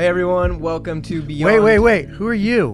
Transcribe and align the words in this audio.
Hey 0.00 0.06
everyone, 0.06 0.60
welcome 0.60 1.02
to 1.02 1.20
Beyond. 1.20 1.44
Wait, 1.44 1.60
wait, 1.60 1.78
wait. 1.78 2.08
Who 2.08 2.26
are 2.26 2.32
you? 2.32 2.70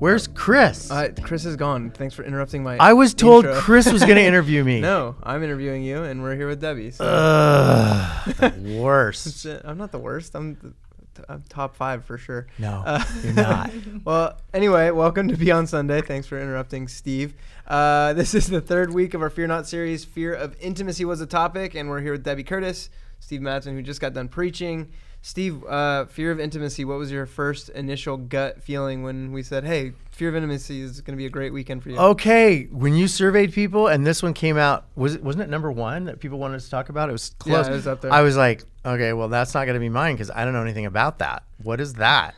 Where's 0.00 0.26
Chris? 0.26 0.90
Uh, 0.90 1.10
Chris 1.22 1.44
is 1.44 1.54
gone. 1.54 1.92
Thanks 1.92 2.16
for 2.16 2.24
interrupting 2.24 2.64
my. 2.64 2.78
I 2.78 2.94
was 2.94 3.14
told 3.14 3.44
intro. 3.44 3.60
Chris 3.60 3.92
was 3.92 4.02
going 4.02 4.16
to 4.16 4.24
interview 4.24 4.64
me. 4.64 4.80
no, 4.80 5.14
I'm 5.22 5.44
interviewing 5.44 5.84
you, 5.84 6.02
and 6.02 6.20
we're 6.20 6.34
here 6.34 6.48
with 6.48 6.60
Debbie. 6.60 6.90
So 6.90 7.04
Ugh, 7.04 8.52
worst. 8.58 9.46
I'm 9.62 9.78
not 9.78 9.92
the 9.92 10.00
worst. 10.00 10.34
I'm, 10.34 10.74
the, 11.14 11.24
I'm 11.32 11.44
top 11.48 11.76
five 11.76 12.04
for 12.04 12.18
sure. 12.18 12.48
No, 12.58 12.82
Uh, 12.84 13.04
you're 13.22 13.34
not. 13.34 13.70
well, 14.04 14.40
anyway, 14.52 14.90
welcome 14.90 15.28
to 15.28 15.36
Beyond 15.36 15.68
Sunday. 15.68 16.00
Thanks 16.00 16.26
for 16.26 16.40
interrupting, 16.40 16.88
Steve. 16.88 17.34
Uh, 17.68 18.14
this 18.14 18.34
is 18.34 18.48
the 18.48 18.60
third 18.60 18.92
week 18.92 19.14
of 19.14 19.22
our 19.22 19.30
Fear 19.30 19.46
Not 19.46 19.68
series. 19.68 20.04
Fear 20.04 20.34
of 20.34 20.56
intimacy 20.60 21.04
was 21.04 21.20
a 21.20 21.26
topic, 21.26 21.76
and 21.76 21.88
we're 21.88 22.00
here 22.00 22.10
with 22.10 22.24
Debbie 22.24 22.42
Curtis, 22.42 22.90
Steve 23.20 23.42
Madsen, 23.42 23.74
who 23.74 23.82
just 23.82 24.00
got 24.00 24.12
done 24.12 24.26
preaching. 24.26 24.90
Steve, 25.26 25.64
uh, 25.64 26.04
fear 26.04 26.30
of 26.30 26.38
intimacy. 26.38 26.84
What 26.84 26.98
was 26.98 27.10
your 27.10 27.24
first 27.24 27.70
initial 27.70 28.18
gut 28.18 28.62
feeling 28.62 29.02
when 29.02 29.32
we 29.32 29.42
said, 29.42 29.64
"Hey, 29.64 29.92
fear 30.10 30.28
of 30.28 30.36
intimacy 30.36 30.82
is 30.82 31.00
going 31.00 31.16
to 31.16 31.16
be 31.16 31.24
a 31.24 31.30
great 31.30 31.50
weekend 31.50 31.82
for 31.82 31.88
you"? 31.88 31.96
Okay, 31.96 32.64
when 32.64 32.94
you 32.94 33.08
surveyed 33.08 33.54
people 33.54 33.86
and 33.86 34.06
this 34.06 34.22
one 34.22 34.34
came 34.34 34.58
out, 34.58 34.84
was 34.96 35.14
it 35.14 35.24
wasn't 35.24 35.44
it 35.44 35.48
number 35.48 35.72
one 35.72 36.04
that 36.04 36.20
people 36.20 36.38
wanted 36.38 36.60
to 36.60 36.68
talk 36.68 36.90
about? 36.90 37.08
It 37.08 37.12
was 37.12 37.30
close. 37.38 37.66
Yeah, 37.66 37.72
it 37.72 37.74
was 37.74 37.86
up 37.86 38.02
there. 38.02 38.12
I 38.12 38.20
was 38.20 38.36
like, 38.36 38.64
okay, 38.84 39.14
well, 39.14 39.30
that's 39.30 39.54
not 39.54 39.64
going 39.64 39.76
to 39.76 39.80
be 39.80 39.88
mine 39.88 40.14
because 40.14 40.30
I 40.30 40.44
don't 40.44 40.52
know 40.52 40.60
anything 40.60 40.84
about 40.84 41.20
that. 41.20 41.42
What 41.62 41.80
is 41.80 41.94
that? 41.94 42.34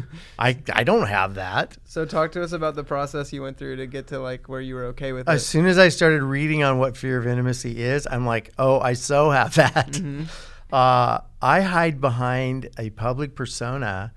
I 0.38 0.56
I 0.72 0.82
don't 0.82 1.08
have 1.08 1.34
that. 1.34 1.76
So, 1.84 2.06
talk 2.06 2.32
to 2.32 2.42
us 2.42 2.52
about 2.52 2.74
the 2.74 2.84
process 2.84 3.34
you 3.34 3.42
went 3.42 3.58
through 3.58 3.76
to 3.76 3.86
get 3.86 4.06
to 4.06 4.18
like 4.18 4.48
where 4.48 4.62
you 4.62 4.76
were 4.76 4.86
okay 4.86 5.12
with 5.12 5.28
As 5.28 5.42
it. 5.42 5.44
soon 5.44 5.66
as 5.66 5.76
I 5.76 5.90
started 5.90 6.22
reading 6.22 6.62
on 6.62 6.78
what 6.78 6.96
fear 6.96 7.18
of 7.18 7.26
intimacy 7.26 7.82
is, 7.82 8.08
I'm 8.10 8.24
like, 8.24 8.50
oh, 8.58 8.80
I 8.80 8.94
so 8.94 9.28
have 9.28 9.56
that. 9.56 9.92
Mm-hmm. 9.92 10.24
Uh, 10.72 11.20
I 11.42 11.62
hide 11.62 12.00
behind 12.00 12.70
a 12.78 12.90
public 12.90 13.34
persona, 13.34 14.12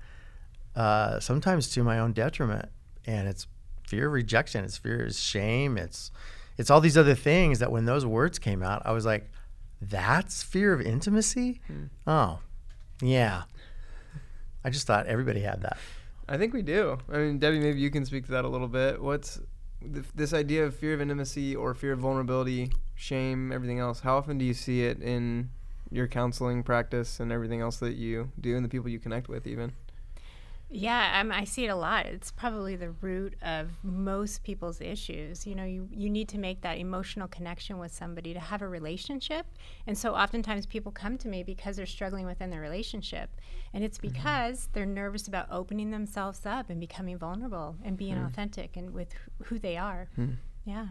uh, 0.76 1.20
sometimes 1.20 1.70
to 1.70 1.82
my 1.82 1.98
own 1.98 2.12
detriment, 2.12 2.68
and 3.06 3.28
it's 3.28 3.46
fear 3.86 4.06
of 4.06 4.12
rejection. 4.12 4.64
It's 4.64 4.76
fear 4.76 5.06
of 5.06 5.14
shame. 5.14 5.76
It's 5.76 6.10
it's 6.56 6.70
all 6.70 6.80
these 6.80 6.96
other 6.96 7.14
things 7.14 7.58
that 7.58 7.72
when 7.72 7.84
those 7.84 8.06
words 8.06 8.38
came 8.38 8.62
out, 8.62 8.82
I 8.84 8.92
was 8.92 9.04
like, 9.04 9.30
that's 9.80 10.42
fear 10.42 10.72
of 10.72 10.80
intimacy. 10.80 11.60
Hmm. 11.66 11.84
Oh, 12.06 12.38
yeah. 13.02 13.42
I 14.64 14.70
just 14.70 14.86
thought 14.86 15.06
everybody 15.06 15.40
had 15.40 15.62
that. 15.62 15.76
I 16.28 16.38
think 16.38 16.54
we 16.54 16.62
do. 16.62 16.98
I 17.12 17.18
mean, 17.18 17.38
Debbie, 17.38 17.58
maybe 17.58 17.80
you 17.80 17.90
can 17.90 18.04
speak 18.06 18.24
to 18.26 18.32
that 18.32 18.44
a 18.44 18.48
little 18.48 18.68
bit. 18.68 19.02
What's 19.02 19.40
th- 19.80 20.06
this 20.14 20.32
idea 20.32 20.64
of 20.64 20.74
fear 20.74 20.94
of 20.94 21.00
intimacy 21.00 21.54
or 21.54 21.74
fear 21.74 21.92
of 21.92 21.98
vulnerability, 21.98 22.70
shame, 22.94 23.52
everything 23.52 23.78
else? 23.78 24.00
How 24.00 24.16
often 24.16 24.38
do 24.38 24.44
you 24.44 24.54
see 24.54 24.84
it 24.84 25.02
in 25.02 25.50
your 25.94 26.08
counseling 26.08 26.62
practice 26.62 27.20
and 27.20 27.30
everything 27.30 27.60
else 27.60 27.76
that 27.76 27.94
you 27.94 28.30
do 28.40 28.56
and 28.56 28.64
the 28.64 28.68
people 28.68 28.88
you 28.88 28.98
connect 28.98 29.28
with, 29.28 29.46
even? 29.46 29.72
Yeah, 30.70 31.20
um, 31.20 31.30
I 31.30 31.44
see 31.44 31.66
it 31.66 31.68
a 31.68 31.76
lot. 31.76 32.06
It's 32.06 32.32
probably 32.32 32.74
the 32.74 32.90
root 32.90 33.34
of 33.42 33.70
most 33.84 34.42
people's 34.42 34.80
issues. 34.80 35.46
You 35.46 35.54
know, 35.54 35.64
you, 35.64 35.88
you 35.92 36.10
need 36.10 36.28
to 36.30 36.38
make 36.38 36.62
that 36.62 36.78
emotional 36.78 37.28
connection 37.28 37.78
with 37.78 37.92
somebody 37.94 38.34
to 38.34 38.40
have 38.40 38.60
a 38.60 38.66
relationship. 38.66 39.46
And 39.86 39.96
so 39.96 40.14
oftentimes 40.14 40.66
people 40.66 40.90
come 40.90 41.16
to 41.18 41.28
me 41.28 41.44
because 41.44 41.76
they're 41.76 41.86
struggling 41.86 42.26
within 42.26 42.50
their 42.50 42.60
relationship. 42.60 43.30
And 43.72 43.84
it's 43.84 43.98
because 43.98 44.68
they're 44.72 44.84
nervous 44.84 45.28
about 45.28 45.46
opening 45.48 45.92
themselves 45.92 46.44
up 46.44 46.70
and 46.70 46.80
becoming 46.80 47.18
vulnerable 47.18 47.76
and 47.84 47.96
being 47.96 48.18
authentic 48.18 48.76
and 48.76 48.92
with 48.92 49.14
who 49.44 49.60
they 49.60 49.76
are. 49.76 50.08
Yeah. 50.64 50.86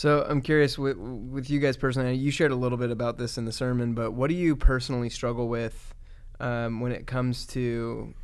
So 0.00 0.24
I'm 0.26 0.40
curious 0.40 0.78
with, 0.78 0.96
with 0.96 1.50
you 1.50 1.60
guys 1.60 1.76
personally. 1.76 2.14
You 2.14 2.30
shared 2.30 2.52
a 2.52 2.56
little 2.56 2.78
bit 2.78 2.90
about 2.90 3.18
this 3.18 3.36
in 3.36 3.44
the 3.44 3.52
sermon, 3.52 3.92
but 3.92 4.12
what 4.12 4.28
do 4.30 4.34
you 4.34 4.56
personally 4.56 5.10
struggle 5.10 5.46
with 5.46 5.94
um, 6.40 6.80
when 6.80 6.90
it 6.90 7.06
comes 7.06 7.44
to 7.48 8.14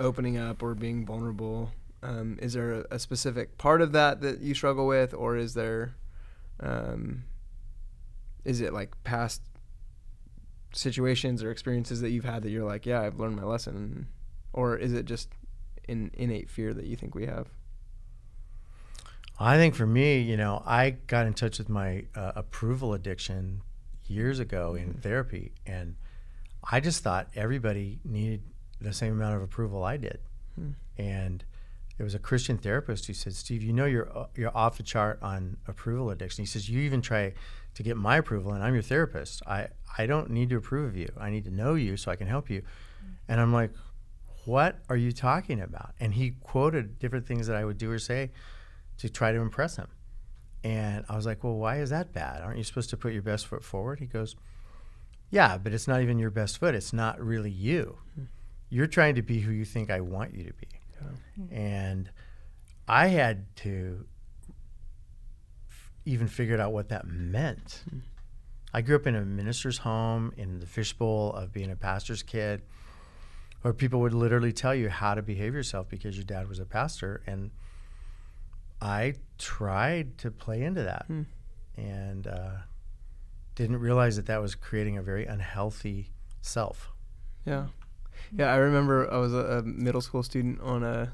opening 0.00 0.38
up 0.38 0.62
or 0.62 0.74
being 0.74 1.04
vulnerable? 1.04 1.70
Um, 2.02 2.38
is 2.40 2.54
there 2.54 2.72
a, 2.72 2.84
a 2.92 2.98
specific 2.98 3.58
part 3.58 3.82
of 3.82 3.92
that 3.92 4.22
that 4.22 4.40
you 4.40 4.54
struggle 4.54 4.86
with, 4.86 5.12
or 5.12 5.36
is 5.36 5.52
there, 5.52 5.96
um, 6.60 7.24
is 8.46 8.62
it 8.62 8.72
like 8.72 8.94
past 9.04 9.42
situations 10.72 11.42
or 11.42 11.50
experiences 11.50 12.00
that 12.00 12.08
you've 12.08 12.24
had 12.24 12.42
that 12.42 12.48
you're 12.48 12.64
like, 12.64 12.86
yeah, 12.86 13.02
I've 13.02 13.20
learned 13.20 13.36
my 13.36 13.44
lesson, 13.44 14.06
or 14.54 14.78
is 14.78 14.94
it 14.94 15.04
just 15.04 15.28
an 15.90 16.10
innate 16.14 16.48
fear 16.48 16.72
that 16.72 16.86
you 16.86 16.96
think 16.96 17.14
we 17.14 17.26
have? 17.26 17.48
I 19.38 19.56
think 19.56 19.74
for 19.74 19.86
me, 19.86 20.20
you 20.20 20.36
know, 20.36 20.62
I 20.64 20.90
got 20.90 21.26
in 21.26 21.34
touch 21.34 21.58
with 21.58 21.68
my 21.68 22.04
uh, 22.14 22.32
approval 22.36 22.94
addiction 22.94 23.62
years 24.06 24.38
ago 24.38 24.74
in 24.74 24.94
therapy, 24.94 25.52
and 25.66 25.96
I 26.70 26.80
just 26.80 27.02
thought 27.02 27.28
everybody 27.34 27.98
needed 28.04 28.42
the 28.80 28.92
same 28.92 29.12
amount 29.12 29.36
of 29.36 29.42
approval 29.42 29.84
I 29.84 29.96
did. 29.96 30.20
And 30.98 31.44
it 31.98 32.02
was 32.02 32.14
a 32.14 32.18
Christian 32.18 32.58
therapist 32.58 33.06
who 33.06 33.14
said, 33.14 33.34
"Steve, 33.34 33.62
you 33.62 33.72
know 33.72 33.84
you're 33.86 34.16
uh, 34.16 34.26
you're 34.36 34.56
off 34.56 34.76
the 34.76 34.82
chart 34.82 35.18
on 35.22 35.56
approval 35.66 36.10
addiction." 36.10 36.42
He 36.42 36.46
says, 36.46 36.68
"You 36.68 36.80
even 36.80 37.00
try 37.00 37.34
to 37.74 37.82
get 37.82 37.96
my 37.96 38.16
approval, 38.18 38.52
and 38.52 38.62
I'm 38.62 38.74
your 38.74 38.82
therapist. 38.82 39.42
I 39.46 39.68
I 39.98 40.06
don't 40.06 40.30
need 40.30 40.50
to 40.50 40.56
approve 40.56 40.88
of 40.88 40.96
you. 40.96 41.08
I 41.18 41.30
need 41.30 41.44
to 41.44 41.50
know 41.50 41.74
you 41.74 41.96
so 41.96 42.10
I 42.10 42.16
can 42.16 42.26
help 42.26 42.50
you." 42.50 42.62
And 43.28 43.40
I'm 43.40 43.52
like, 43.52 43.70
"What 44.44 44.78
are 44.88 44.96
you 44.96 45.12
talking 45.12 45.60
about?" 45.60 45.94
And 46.00 46.14
he 46.14 46.32
quoted 46.42 46.98
different 46.98 47.26
things 47.26 47.46
that 47.46 47.56
I 47.56 47.64
would 47.64 47.78
do 47.78 47.90
or 47.90 47.98
say 47.98 48.30
to 48.98 49.08
try 49.08 49.32
to 49.32 49.38
impress 49.40 49.76
him. 49.76 49.88
And 50.64 51.04
I 51.08 51.16
was 51.16 51.26
like, 51.26 51.42
well, 51.42 51.56
why 51.56 51.80
is 51.80 51.90
that 51.90 52.12
bad? 52.12 52.42
Aren't 52.42 52.58
you 52.58 52.64
supposed 52.64 52.90
to 52.90 52.96
put 52.96 53.12
your 53.12 53.22
best 53.22 53.46
foot 53.46 53.64
forward? 53.64 53.98
He 53.98 54.06
goes, 54.06 54.36
yeah, 55.30 55.58
but 55.58 55.72
it's 55.72 55.88
not 55.88 56.02
even 56.02 56.18
your 56.18 56.30
best 56.30 56.58
foot. 56.58 56.74
It's 56.74 56.92
not 56.92 57.20
really 57.20 57.50
you. 57.50 57.98
You're 58.68 58.86
trying 58.86 59.16
to 59.16 59.22
be 59.22 59.40
who 59.40 59.50
you 59.50 59.64
think 59.64 59.90
I 59.90 60.00
want 60.00 60.34
you 60.34 60.44
to 60.44 60.52
be. 60.52 60.68
And 61.50 62.10
I 62.86 63.08
had 63.08 63.56
to 63.56 64.06
f- 65.68 65.90
even 66.04 66.28
figure 66.28 66.60
out 66.60 66.72
what 66.72 66.90
that 66.90 67.06
meant. 67.06 67.82
I 68.72 68.82
grew 68.82 68.96
up 68.96 69.06
in 69.06 69.16
a 69.16 69.24
minister's 69.24 69.78
home 69.78 70.32
in 70.36 70.60
the 70.60 70.66
fishbowl 70.66 71.32
of 71.32 71.52
being 71.52 71.70
a 71.70 71.76
pastor's 71.76 72.22
kid, 72.22 72.62
where 73.62 73.74
people 73.74 74.00
would 74.00 74.14
literally 74.14 74.52
tell 74.52 74.74
you 74.74 74.88
how 74.88 75.14
to 75.14 75.22
behave 75.22 75.54
yourself 75.54 75.88
because 75.88 76.16
your 76.16 76.24
dad 76.24 76.48
was 76.48 76.58
a 76.58 76.64
pastor. 76.64 77.22
And 77.26 77.50
I 78.82 79.14
tried 79.38 80.18
to 80.18 80.30
play 80.30 80.62
into 80.62 80.82
that 80.82 81.04
Hmm. 81.06 81.22
and 81.76 82.26
uh, 82.26 82.50
didn't 83.54 83.78
realize 83.78 84.16
that 84.16 84.26
that 84.26 84.40
was 84.42 84.54
creating 84.54 84.96
a 84.98 85.02
very 85.02 85.24
unhealthy 85.26 86.10
self. 86.40 86.90
Yeah, 87.46 87.66
yeah. 88.36 88.52
I 88.52 88.56
remember 88.56 89.10
I 89.12 89.18
was 89.18 89.32
a, 89.32 89.36
a 89.58 89.62
middle 89.62 90.00
school 90.00 90.22
student 90.22 90.60
on 90.60 90.82
a, 90.82 91.12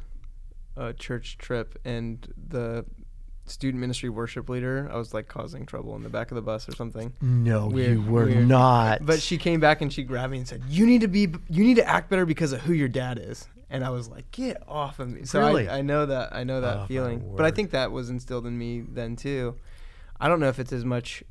a 0.77 0.93
church 0.95 1.37
trip, 1.39 1.79
and 1.85 2.27
the 2.49 2.85
student 3.47 3.81
ministry 3.81 4.09
worship 4.11 4.49
leader, 4.49 4.89
I 4.93 4.97
was 4.99 5.15
like 5.15 5.27
causing 5.27 5.65
trouble 5.65 5.97
in 5.97 6.03
the 6.03 6.11
back 6.11 6.31
of 6.31 6.35
the 6.37 6.43
bus 6.43 6.69
or 6.69 6.75
something. 6.75 7.13
No, 7.23 7.67
Weird, 7.69 7.91
you 7.99 8.03
were 8.03 8.27
weird. 8.27 8.47
not. 8.47 9.05
But 9.07 9.21
she 9.23 9.39
came 9.39 9.59
back 9.59 9.81
and 9.81 9.91
she 9.93 10.03
grabbed 10.05 10.33
me 10.33 10.39
and 10.39 10.47
said, 10.49 10.63
"You 10.69 10.85
need 10.87 11.01
to 11.03 11.09
be, 11.09 11.29
you 11.49 11.65
need 11.65 11.77
to 11.77 11.87
act 11.89 12.09
better 12.11 12.27
because 12.27 12.53
of 12.53 12.61
who 12.63 12.73
your 12.73 12.89
dad 12.89 13.19
is." 13.19 13.47
And 13.71 13.85
I 13.85 13.91
was 13.91 14.09
like, 14.09 14.31
"Get 14.31 14.63
off 14.67 14.99
of 14.99 15.09
me!" 15.11 15.25
So 15.25 15.41
Really? 15.41 15.69
I, 15.69 15.79
I 15.79 15.83
know 15.83 16.07
that, 16.07 16.35
I 16.35 16.43
know 16.45 16.61
that 16.63 16.79
Oh, 16.79 16.87
feeling. 16.87 17.33
But 17.37 17.45
I 17.45 17.51
think 17.51 17.71
that 17.73 17.93
was 17.93 18.09
instilled 18.11 18.47
in 18.47 18.57
me 18.57 18.81
then 18.81 19.15
too. 19.17 19.57
I 20.21 20.29
don't 20.29 20.41
know 20.41 20.49
if 20.49 20.59
it's 20.59 20.73
as 20.73 20.85
much 20.85 21.23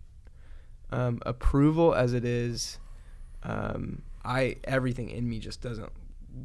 um, 0.91 1.19
approval 1.25 1.93
as 1.95 2.13
it 2.13 2.23
is. 2.25 2.79
Um, 3.43 4.03
I 4.23 4.57
everything 4.65 5.09
in 5.09 5.27
me 5.27 5.39
just 5.39 5.61
doesn't 5.61 5.91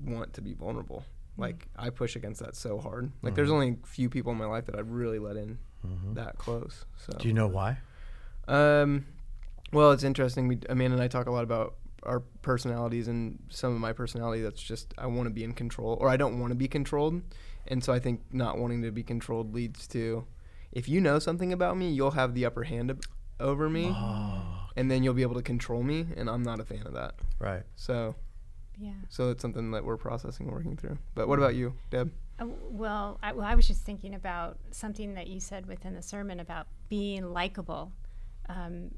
want 0.05 0.33
to 0.35 0.41
be 0.41 0.55
vulnerable. 0.55 1.05
Like 1.37 1.67
I 1.77 1.91
push 1.91 2.17
against 2.17 2.41
that 2.41 2.57
so 2.57 2.79
hard. 2.79 3.13
Like 3.23 3.35
there's 3.35 3.49
Mhm. 3.51 3.55
only 3.55 3.69
a 3.83 3.87
few 3.87 4.09
people 4.09 4.33
in 4.33 4.39
my 4.39 4.47
life 4.47 4.67
that 4.67 4.77
I've 4.77 4.91
really 4.91 5.19
let 5.19 5.37
in 5.37 5.59
Mhm. 5.87 6.15
that 6.15 6.39
close. 6.39 6.85
So 6.97 7.13
Do 7.19 7.29
you 7.29 7.35
know 7.35 7.49
why? 7.49 7.79
um, 8.49 9.07
well, 9.73 9.93
it's 9.93 10.03
interesting. 10.05 10.49
We, 10.49 10.59
Amanda 10.69 10.95
and 10.97 11.03
I 11.03 11.09
talk 11.09 11.27
a 11.27 11.31
lot 11.31 11.45
about 11.45 11.75
our 12.04 12.20
personalities, 12.43 13.08
and 13.08 13.38
some 13.49 13.72
of 13.75 13.81
my 13.81 13.93
personality 13.93 14.43
that's 14.43 14.62
just 14.62 14.93
I 14.99 15.06
want 15.06 15.26
to 15.26 15.31
be 15.31 15.44
in 15.44 15.52
control, 15.52 15.96
or 16.00 16.08
I 16.08 16.16
don't 16.16 16.40
want 16.40 16.50
to 16.50 16.56
be 16.56 16.69
controlled, 16.69 17.22
and 17.69 17.82
so 17.82 17.93
I 17.93 17.99
think 17.99 18.22
not 18.32 18.58
wanting 18.58 18.82
to 18.82 18.90
be 18.90 19.02
controlled 19.02 19.54
leads 19.54 19.87
to, 19.88 20.25
if 20.72 20.88
you 20.88 21.00
know 21.00 21.19
something 21.19 21.52
about 21.52 21.76
me, 21.76 21.90
you'll 21.93 22.12
have 22.12 22.34
the 22.34 22.44
upper 22.44 22.64
hand 22.64 22.90
ab- 22.90 23.04
over 23.40 23.69
me, 23.69 23.93
Oh, 23.94 24.69
and 24.76 24.90
then 24.90 25.02
you'll 25.02 25.14
be 25.14 25.22
able 25.22 25.34
to 25.37 25.43
control 25.43 25.82
me, 25.82 26.06
and 26.16 26.28
I'm 26.31 26.43
not 26.43 26.60
a 26.60 26.64
fan 26.64 26.87
of 26.87 26.94
that. 26.94 27.14
right. 27.38 27.62
So, 27.76 28.14
Yeah. 28.78 28.93
so 29.08 29.31
it's 29.31 29.43
something 29.43 29.70
that 29.72 29.84
we're 29.84 29.96
processing, 29.96 30.46
and 30.46 30.54
working 30.54 30.76
through. 30.76 30.99
But 31.14 31.28
what 31.28 31.38
about 31.38 31.54
you, 31.54 31.75
Deb? 31.90 32.10
Uh, 32.40 32.46
well, 32.70 33.19
I, 33.22 33.32
well, 33.32 33.46
I 33.46 33.54
was 33.54 33.69
just 33.69 33.82
thinking 33.82 34.14
about 34.14 34.58
something 34.70 35.14
that 35.14 35.26
you 35.28 35.38
said 35.38 35.66
within 35.66 35.94
the 35.94 36.02
sermon 36.02 36.40
about 36.40 36.66
being 36.88 37.32
likable. 37.32 37.93
Um, 38.49 38.90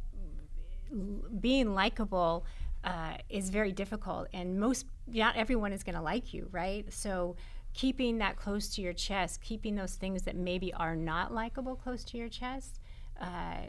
l- 0.92 1.24
being 1.40 1.74
likable 1.74 2.44
uh, 2.84 3.16
is 3.28 3.50
very 3.50 3.72
difficult, 3.72 4.28
and 4.32 4.60
most, 4.60 4.86
not 5.06 5.36
everyone 5.36 5.72
is 5.72 5.82
going 5.82 5.94
to 5.96 6.02
like 6.02 6.34
you, 6.34 6.48
right? 6.52 6.90
So, 6.92 7.36
keeping 7.72 8.18
that 8.18 8.36
close 8.36 8.68
to 8.76 8.82
your 8.82 8.92
chest, 8.92 9.40
keeping 9.42 9.74
those 9.74 9.94
things 9.94 10.22
that 10.22 10.36
maybe 10.36 10.72
are 10.74 10.94
not 10.94 11.32
likable 11.32 11.74
close 11.76 12.04
to 12.04 12.18
your 12.18 12.28
chest, 12.28 12.78
uh, 13.20 13.62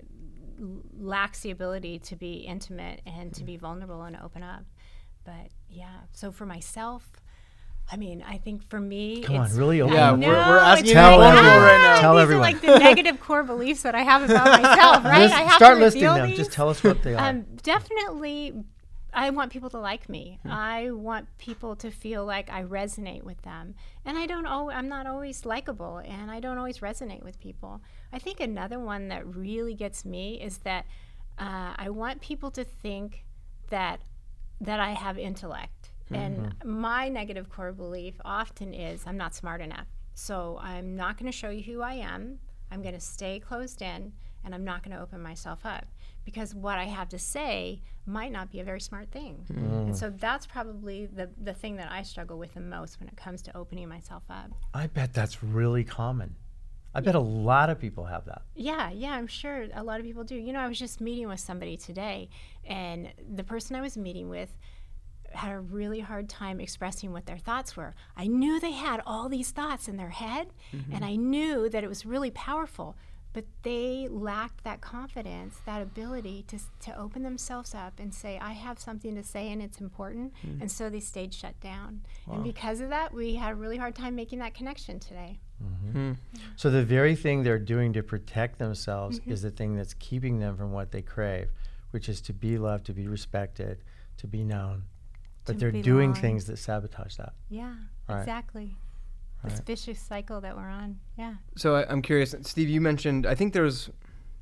lacks 0.98 1.42
the 1.42 1.52
ability 1.52 2.00
to 2.00 2.16
be 2.16 2.36
intimate 2.36 3.02
and 3.06 3.34
to 3.34 3.44
be 3.44 3.58
vulnerable 3.58 4.04
and 4.04 4.18
open 4.24 4.44
up. 4.44 4.64
but 5.24 5.50
yeah. 5.70 6.02
So 6.12 6.32
for 6.32 6.46
myself, 6.46 7.10
I 7.92 7.98
mean, 7.98 8.24
I 8.28 8.38
think 8.38 8.64
for 8.70 8.80
me, 8.80 9.22
Come 9.24 9.38
on, 9.38 9.56
really 9.56 9.82
open 9.82 9.94
Yeah, 9.96 10.12
we're- 10.14 10.28
we're 10.30 10.58
asking 10.60 10.86
it's 10.86 10.90
you 10.90 10.96
to 10.96 11.10
be 11.12 11.18
like, 11.18 11.36
right 11.36 11.80
now. 11.82 12.00
Tell 12.00 12.14
these 12.16 12.22
everyone. 12.24 12.48
are 12.48 12.52
like 12.54 12.62
the 12.62 12.78
negative 12.80 13.20
core 13.20 13.44
beliefs 13.44 13.82
that 13.84 13.96
I 13.96 14.02
have 14.04 14.22
about 14.30 14.46
myself, 14.62 15.04
right? 15.06 15.32
I 15.32 15.42
have 15.44 15.54
Start 15.54 15.78
to 15.80 15.84
listing 15.84 16.04
them. 16.04 16.28
these. 16.30 16.38
Just 16.38 16.52
tell 16.52 16.70
us 16.70 16.84
what 16.84 17.02
they 17.04 17.14
are. 17.16 17.30
Um, 17.30 17.46
definitely, 17.64 18.54
I 19.16 19.30
want 19.30 19.52
people 19.52 19.70
to 19.70 19.80
like 19.80 20.10
me. 20.10 20.40
I 20.46 20.92
want 20.92 21.28
people 21.38 21.76
to 21.78 21.90
feel 21.90 22.26
like 22.26 22.52
I 22.52 22.64
resonate 22.64 23.24
with 23.24 23.42
them, 23.44 23.76
and 24.04 24.18
I 24.18 24.26
don't. 24.26 24.46
Al- 24.46 24.70
I'm 24.70 24.90
not 24.90 25.08
always 25.08 25.46
likable, 25.46 25.98
and 25.98 26.30
I 26.30 26.40
don't 26.40 26.58
always 26.58 26.80
resonate 26.80 27.24
with 27.24 27.40
people. 27.40 27.82
I 28.12 28.20
think 28.20 28.40
another 28.40 28.78
one 28.78 29.08
that 29.08 29.26
really 29.26 29.74
gets 29.74 30.04
me 30.04 30.42
is 30.42 30.60
that 30.60 30.86
uh, 31.40 31.74
I 31.78 31.90
want 31.90 32.22
people 32.22 32.52
to 32.52 32.64
think 32.64 33.26
that 33.70 34.02
that 34.62 34.80
I 34.80 34.92
have 34.92 35.18
intellect. 35.18 35.92
And 36.12 36.54
my 36.64 37.10
negative 37.10 37.50
core 37.50 37.72
belief 37.72 38.14
often 38.24 38.74
is 38.74 39.04
I'm 39.08 39.18
not 39.18 39.34
smart 39.34 39.60
enough. 39.60 39.88
So 40.14 40.60
I'm 40.62 40.96
not 40.96 41.18
going 41.18 41.32
to 41.32 41.38
show 41.38 41.50
you 41.50 41.64
who 41.64 41.82
I 41.82 41.96
am. 41.96 42.40
I'm 42.72 42.82
going 42.82 42.94
to 42.94 43.02
stay 43.02 43.40
closed 43.40 43.82
in 43.82 44.14
and 44.46 44.56
I'm 44.56 44.64
not 44.64 44.84
going 44.84 44.96
to 44.96 45.02
open 45.02 45.22
myself 45.22 45.66
up 45.66 45.86
because 46.24 46.56
what 46.56 46.78
I 46.78 46.86
have 46.86 47.10
to 47.10 47.20
say 47.20 47.82
might 48.06 48.32
not 48.32 48.52
be 48.52 48.60
a 48.60 48.64
very 48.64 48.80
smart 48.80 49.12
thing. 49.12 49.46
Mm. 49.52 49.88
And 49.88 49.98
so 49.98 50.12
that's 50.16 50.46
probably 50.46 51.08
the, 51.08 51.30
the 51.42 51.54
thing 51.54 51.76
that 51.78 51.92
I 51.92 52.04
struggle 52.04 52.38
with 52.38 52.54
the 52.54 52.62
most 52.62 53.00
when 53.00 53.10
it 53.10 53.18
comes 53.18 53.42
to 53.44 53.58
opening 53.58 53.90
myself 53.90 54.24
up. 54.30 54.52
I 54.74 54.88
bet 54.88 55.14
that's 55.14 55.44
really 55.44 55.84
common. 55.84 56.36
I 56.94 57.02
bet 57.02 57.16
a 57.16 57.20
lot 57.20 57.70
of 57.70 57.78
people 57.78 58.06
have 58.06 58.24
that. 58.26 58.44
Yeah, 58.56 58.90
yeah, 58.90 59.12
I'm 59.12 59.28
sure 59.28 59.68
a 59.74 59.84
lot 59.84 60.00
of 60.00 60.06
people 60.06 60.24
do. 60.24 60.36
You 60.36 60.54
know, 60.54 60.60
I 60.60 60.68
was 60.70 60.80
just 60.80 61.02
meeting 61.02 61.28
with 61.28 61.42
somebody 61.42 61.76
today, 61.76 62.30
and 62.64 63.12
the 63.36 63.44
person 63.44 63.76
I 63.76 63.82
was 63.82 63.98
meeting 63.98 64.30
with 64.30 64.56
had 65.34 65.52
a 65.52 65.60
really 65.60 66.00
hard 66.00 66.30
time 66.30 66.62
expressing 66.62 67.12
what 67.12 67.26
their 67.26 67.38
thoughts 67.38 67.76
were. 67.76 67.96
I 68.16 68.28
knew 68.28 68.62
they 68.62 68.72
had 68.72 69.02
all 69.06 69.28
these 69.28 69.52
thoughts 69.52 69.90
in 69.90 69.98
their 69.98 70.12
head, 70.12 70.48
mm-hmm. 70.74 70.94
and 70.94 71.04
I 71.04 71.18
knew 71.18 71.68
that 71.68 71.84
it 71.84 71.88
was 71.88 72.06
really 72.06 72.32
powerful, 72.32 72.96
but 73.36 73.44
they 73.64 74.08
lacked 74.10 74.64
that 74.64 74.80
confidence, 74.80 75.58
that 75.66 75.82
ability 75.82 76.46
to, 76.48 76.58
to 76.80 76.98
open 76.98 77.22
themselves 77.22 77.76
up 77.76 78.00
and 78.00 78.14
say, 78.14 78.40
I 78.42 78.54
have 78.54 78.80
something 78.80 79.14
to 79.16 79.24
say 79.24 79.52
and 79.52 79.62
it's 79.62 79.82
important. 79.82 80.32
Hmm. 80.42 80.62
And 80.62 80.72
so 80.72 80.90
they 80.90 81.02
stayed 81.02 81.34
shut 81.34 81.60
down. 81.60 82.00
And 82.32 82.46
because 82.46 82.80
of 82.80 82.88
that, 82.92 83.14
we 83.14 83.36
had 83.36 83.52
a 83.52 83.56
really 83.56 83.76
hard 83.76 83.94
time 83.94 84.16
making 84.16 84.40
that 84.40 84.54
connection 84.54 85.02
today. 85.02 85.40
Mm-hmm. 85.62 85.92
Hmm. 86.12 86.14
So 86.56 86.70
the 86.70 86.86
very 86.86 87.14
thing 87.14 87.44
they're 87.44 87.60
doing 87.60 87.92
to 87.94 88.04
protect 88.04 88.58
themselves 88.58 89.20
Mm-hmm. 89.20 89.32
is 89.34 89.42
the 89.42 89.52
thing 89.52 89.76
that's 89.76 89.96
keeping 89.96 90.40
them 90.40 90.56
from 90.56 90.72
what 90.72 90.92
they 90.94 91.02
crave, 91.02 91.50
which 91.92 92.08
is 92.08 92.22
to 92.22 92.34
be 92.34 92.58
loved, 92.58 92.86
to 92.86 92.94
be 92.94 93.06
respected, 93.10 93.84
to 94.16 94.28
be 94.28 94.46
known. 94.46 94.84
But 95.44 95.54
To 95.54 95.60
they're 95.60 95.72
doing 95.84 96.12
belong. 96.12 96.22
things 96.22 96.46
that 96.46 96.58
sabotage 96.58 97.18
that. 97.18 97.34
Yeah, 97.50 97.76
Right. 98.08 98.20
exactly. 98.22 98.78
This 99.46 99.54
Right. 99.60 99.66
vicious 99.66 100.00
cycle 100.00 100.42
that 100.42 100.56
we're 100.56 100.70
on. 100.70 101.00
Yeah. 101.18 101.36
So 101.56 101.76
I, 101.76 101.86
I'm 101.90 102.02
curious, 102.02 102.36
Steve. 102.42 102.70
You 102.70 102.82
mentioned 102.82 103.26
I 103.26 103.36
think 103.36 103.54
there 103.54 103.64
was, 103.64 103.90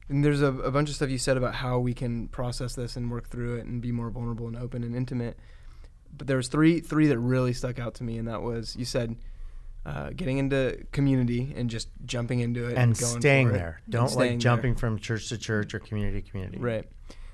and 0.09 0.23
there's 0.23 0.41
a, 0.41 0.47
a 0.53 0.71
bunch 0.71 0.89
of 0.89 0.95
stuff 0.95 1.09
you 1.09 1.17
said 1.17 1.37
about 1.37 1.55
how 1.55 1.79
we 1.79 1.93
can 1.93 2.27
process 2.29 2.75
this 2.75 2.95
and 2.95 3.09
work 3.11 3.27
through 3.29 3.57
it 3.57 3.65
and 3.65 3.81
be 3.81 3.91
more 3.91 4.09
vulnerable 4.09 4.47
and 4.47 4.55
open 4.57 4.83
and 4.83 4.95
intimate. 4.95 5.37
But 6.15 6.27
there 6.27 6.37
was 6.37 6.47
three 6.47 6.79
three 6.79 7.07
that 7.07 7.17
really 7.19 7.53
stuck 7.53 7.79
out 7.79 7.95
to 7.95 8.03
me, 8.03 8.17
and 8.17 8.27
that 8.27 8.41
was 8.41 8.75
you 8.75 8.85
said 8.85 9.15
uh, 9.85 10.11
getting 10.15 10.37
into 10.37 10.85
community 10.91 11.53
and 11.57 11.69
just 11.69 11.89
jumping 12.05 12.39
into 12.39 12.67
it 12.69 12.77
And 12.77 12.97
going 12.97 13.19
staying 13.21 13.49
for 13.49 13.55
it. 13.55 13.57
there. 13.57 13.81
And 13.85 13.91
Don't 13.91 14.07
staying 14.09 14.19
like 14.19 14.29
there. 14.31 14.37
jumping 14.37 14.75
from 14.75 14.97
church 14.99 15.27
to 15.29 15.37
church 15.37 15.73
or 15.73 15.79
community 15.79 16.21
to 16.21 16.29
community. 16.29 16.59
Right. 16.59 16.85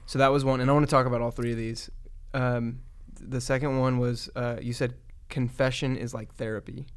So 0.08 0.18
that 0.20 0.32
was 0.32 0.44
one, 0.44 0.60
and 0.62 0.70
I 0.70 0.74
want 0.74 0.88
to 0.88 0.90
talk 0.90 1.06
about 1.06 1.22
all 1.22 1.30
three 1.30 1.52
of 1.52 1.58
these. 1.58 1.92
Um, 2.34 2.80
the 3.22 3.42
second 3.42 3.78
one 3.80 4.00
was 4.00 4.30
uh, 4.36 4.58
you 4.62 4.74
said 4.74 4.94
confession 5.30 5.96
is 5.98 6.14
like 6.14 6.34
therapy, 6.36 6.88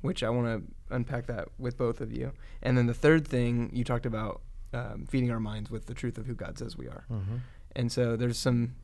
which 0.00 0.22
I 0.22 0.30
want 0.30 0.46
to 0.46 0.94
unpack 0.94 1.26
that 1.26 1.48
with 1.58 1.76
both 1.78 2.00
of 2.00 2.12
you. 2.12 2.32
And 2.62 2.76
then 2.76 2.86
the 2.86 2.94
third 2.94 3.26
thing 3.26 3.70
you 3.72 3.84
talked 3.84 4.06
about 4.06 4.40
um, 4.72 5.06
feeding 5.08 5.30
our 5.30 5.40
minds 5.40 5.70
with 5.70 5.86
the 5.86 5.94
truth 5.94 6.18
of 6.18 6.26
who 6.26 6.34
God 6.34 6.58
says 6.58 6.76
we 6.76 6.86
are. 6.86 7.04
hmm 7.08 7.38
And 7.74 7.90
so 7.90 8.16
there's 8.16 8.38
some 8.38 8.74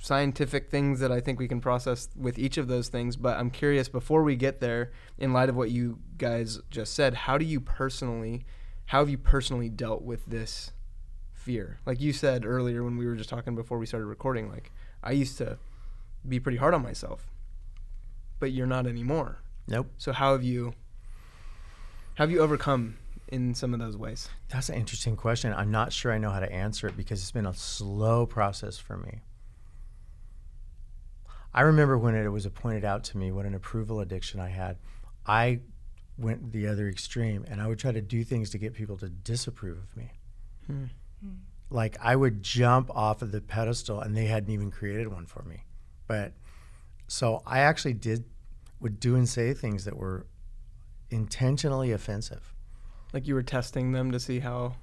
scientific 0.00 0.70
things 0.70 1.00
that 1.00 1.10
I 1.10 1.20
think 1.20 1.38
we 1.38 1.48
can 1.48 1.60
process 1.60 2.08
with 2.16 2.38
each 2.38 2.58
of 2.58 2.68
those 2.68 2.88
things. 2.88 3.16
But 3.16 3.38
I'm 3.38 3.50
curious, 3.50 3.88
before 3.88 4.22
we 4.22 4.36
get 4.36 4.60
there, 4.60 4.92
in 5.18 5.32
light 5.32 5.48
of 5.48 5.56
what 5.56 5.70
you 5.70 5.98
guys 6.18 6.60
just 6.70 6.94
said, 6.94 7.14
how 7.14 7.38
do 7.38 7.44
you 7.44 7.60
personally, 7.60 8.44
how 8.86 8.98
have 9.00 9.08
you 9.08 9.18
personally 9.18 9.68
dealt 9.68 10.02
with 10.02 10.26
this 10.26 10.72
fear? 11.32 11.78
Like 11.86 12.00
you 12.00 12.12
said 12.12 12.44
earlier 12.44 12.84
when 12.84 12.96
we 12.96 13.06
were 13.06 13.14
just 13.16 13.30
talking 13.30 13.54
before 13.54 13.78
we 13.78 13.86
started 13.86 14.06
recording, 14.06 14.50
like 14.50 14.72
I 15.02 15.12
used 15.12 15.38
to 15.38 15.58
be 16.26 16.38
pretty 16.40 16.58
hard 16.58 16.74
on 16.74 16.82
myself, 16.82 17.30
but 18.40 18.52
you're 18.52 18.66
not 18.66 18.86
anymore. 18.86 19.40
Nope. 19.66 19.88
So 19.98 20.12
how 20.12 20.32
have 20.32 20.42
you, 20.42 20.74
how 22.14 22.24
have 22.24 22.30
you 22.30 22.40
overcome 22.40 22.96
in 23.28 23.54
some 23.54 23.72
of 23.74 23.80
those 23.80 23.96
ways? 23.96 24.28
That's 24.48 24.68
an 24.68 24.76
interesting 24.76 25.16
question. 25.16 25.52
I'm 25.52 25.70
not 25.70 25.92
sure 25.92 26.12
I 26.12 26.18
know 26.18 26.30
how 26.30 26.40
to 26.40 26.52
answer 26.52 26.86
it 26.86 26.96
because 26.96 27.20
it's 27.20 27.32
been 27.32 27.46
a 27.46 27.54
slow 27.54 28.26
process 28.26 28.78
for 28.78 28.96
me. 28.96 29.20
I 31.52 31.62
remember 31.62 31.96
when 31.96 32.14
it 32.14 32.28
was 32.28 32.46
pointed 32.48 32.84
out 32.84 33.04
to 33.04 33.18
me 33.18 33.30
what 33.30 33.46
an 33.46 33.54
approval 33.54 34.00
addiction 34.00 34.40
I 34.40 34.48
had. 34.48 34.76
I 35.24 35.60
went 36.18 36.52
the 36.52 36.66
other 36.66 36.88
extreme 36.88 37.44
and 37.48 37.60
I 37.60 37.68
would 37.68 37.78
try 37.78 37.92
to 37.92 38.00
do 38.00 38.24
things 38.24 38.50
to 38.50 38.58
get 38.58 38.74
people 38.74 38.96
to 38.98 39.08
disapprove 39.08 39.78
of 39.78 39.96
me. 39.96 40.10
Hmm. 40.66 40.84
Like 41.70 41.96
I 42.02 42.16
would 42.16 42.42
jump 42.42 42.90
off 42.94 43.22
of 43.22 43.32
the 43.32 43.40
pedestal 43.40 44.00
and 44.00 44.16
they 44.16 44.26
hadn't 44.26 44.50
even 44.50 44.70
created 44.70 45.08
one 45.08 45.26
for 45.26 45.42
me. 45.42 45.64
But 46.06 46.32
so 47.06 47.42
I 47.46 47.60
actually 47.60 47.94
did 47.94 48.24
would 48.80 49.00
do 49.00 49.14
and 49.16 49.28
say 49.28 49.54
things 49.54 49.84
that 49.84 49.96
were 49.96 50.26
intentionally 51.10 51.92
offensive. 51.92 52.54
Like 53.12 53.26
you 53.26 53.34
were 53.34 53.42
testing 53.42 53.92
them 53.92 54.10
to 54.12 54.18
see 54.20 54.40
how 54.40 54.74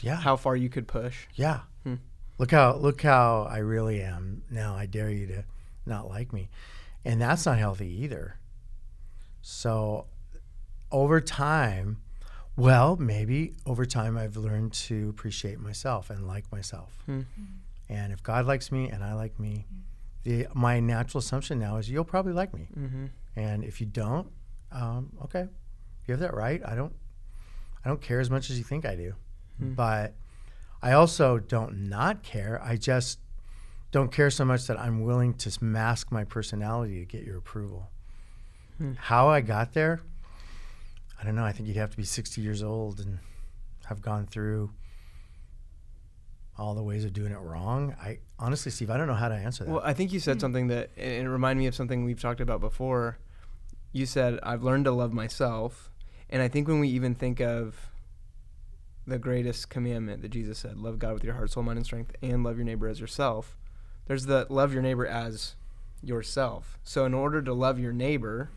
Yeah. 0.00 0.16
how 0.16 0.36
far 0.36 0.56
you 0.56 0.68
could 0.68 0.88
push. 0.88 1.26
Yeah. 1.34 1.60
Hmm. 1.84 1.96
Look 2.38 2.50
how 2.50 2.76
look 2.76 3.02
how 3.02 3.42
I 3.50 3.58
really 3.58 4.02
am. 4.02 4.42
Now 4.50 4.74
I 4.74 4.86
dare 4.86 5.10
you 5.10 5.26
to 5.28 5.44
not 5.84 6.08
like 6.08 6.32
me. 6.32 6.48
And 7.04 7.20
that's 7.20 7.46
not 7.46 7.58
healthy 7.58 8.02
either. 8.04 8.38
So 9.42 10.06
over 10.90 11.20
time, 11.20 12.00
well, 12.56 12.96
maybe 12.96 13.54
over 13.66 13.84
time 13.84 14.16
I've 14.16 14.36
learned 14.36 14.72
to 14.72 15.08
appreciate 15.10 15.60
myself 15.60 16.10
and 16.10 16.26
like 16.26 16.50
myself. 16.50 16.98
Hmm. 17.06 17.22
And 17.88 18.12
if 18.12 18.22
God 18.22 18.46
likes 18.46 18.72
me 18.72 18.88
and 18.88 19.04
I 19.04 19.14
like 19.14 19.38
me, 19.38 19.66
the 20.26 20.48
my 20.54 20.80
natural 20.80 21.20
assumption 21.20 21.58
now 21.60 21.76
is 21.76 21.88
you'll 21.88 22.04
probably 22.04 22.32
like 22.32 22.52
me. 22.52 22.68
Mm-hmm. 22.76 23.06
And 23.36 23.62
if 23.64 23.80
you 23.80 23.86
don't, 23.86 24.28
um, 24.72 25.12
okay, 25.24 25.46
you 26.06 26.12
have 26.12 26.20
that 26.20 26.34
right. 26.34 26.60
I 26.64 26.74
don't, 26.74 26.92
I 27.84 27.88
don't 27.88 28.00
care 28.02 28.18
as 28.18 28.28
much 28.28 28.50
as 28.50 28.58
you 28.58 28.64
think 28.64 28.84
I 28.84 28.96
do, 28.96 29.14
Hmm. 29.58 29.74
but 29.74 30.14
I 30.82 30.92
also 30.92 31.38
don't 31.38 31.88
not 31.88 32.22
care. 32.22 32.60
I 32.62 32.76
just 32.76 33.20
don't 33.92 34.10
care 34.10 34.30
so 34.30 34.44
much 34.44 34.66
that 34.66 34.78
I'm 34.80 35.02
willing 35.04 35.34
to 35.34 35.64
mask 35.64 36.10
my 36.10 36.24
personality 36.24 36.98
to 37.00 37.06
get 37.06 37.24
your 37.24 37.38
approval. 37.38 37.88
Hmm. 38.78 38.92
How 38.98 39.28
I 39.28 39.40
got 39.42 39.72
there, 39.74 40.00
I 41.20 41.24
don't 41.24 41.36
know. 41.36 41.44
I 41.44 41.52
think 41.52 41.68
you'd 41.68 41.76
have 41.78 41.90
to 41.90 41.96
be 41.96 42.02
60 42.04 42.40
years 42.40 42.62
old 42.62 42.98
and 43.00 43.18
have 43.86 44.02
gone 44.02 44.26
through 44.26 44.72
all 46.58 46.74
the 46.74 46.82
ways 46.82 47.04
of 47.04 47.12
doing 47.12 47.32
it 47.32 47.38
wrong. 47.38 47.94
I 48.00 48.18
honestly, 48.38 48.70
Steve, 48.70 48.90
I 48.90 48.96
don't 48.96 49.06
know 49.06 49.14
how 49.14 49.28
to 49.28 49.34
answer 49.34 49.64
that. 49.64 49.70
Well, 49.70 49.82
I 49.84 49.92
think 49.92 50.12
you 50.12 50.20
said 50.20 50.36
hmm. 50.36 50.40
something 50.40 50.66
that 50.68 50.90
and 50.96 51.26
it 51.26 51.28
reminded 51.28 51.60
me 51.60 51.66
of 51.66 51.74
something 51.74 52.04
we've 52.04 52.20
talked 52.20 52.40
about 52.40 52.60
before. 52.60 53.18
You 53.92 54.06
said 54.06 54.38
I've 54.42 54.62
learned 54.62 54.84
to 54.86 54.92
love 54.92 55.12
myself, 55.12 55.90
and 56.28 56.42
I 56.42 56.48
think 56.48 56.68
when 56.68 56.80
we 56.80 56.88
even 56.88 57.14
think 57.14 57.40
of 57.40 57.90
the 59.06 59.18
greatest 59.18 59.70
commandment 59.70 60.20
that 60.22 60.30
Jesus 60.30 60.58
said, 60.58 60.78
love 60.78 60.98
God 60.98 61.14
with 61.14 61.24
your 61.24 61.34
heart, 61.34 61.50
soul, 61.50 61.62
mind, 61.62 61.78
and 61.78 61.86
strength, 61.86 62.16
and 62.22 62.42
love 62.42 62.56
your 62.56 62.64
neighbor 62.64 62.88
as 62.88 63.00
yourself. 63.00 63.56
There's 64.06 64.26
the 64.26 64.46
love 64.48 64.72
your 64.72 64.82
neighbor 64.82 65.06
as 65.06 65.54
yourself. 66.02 66.78
So 66.82 67.04
in 67.04 67.14
order 67.14 67.40
to 67.40 67.52
love 67.52 67.78
your 67.78 67.92
neighbor, 67.92 68.50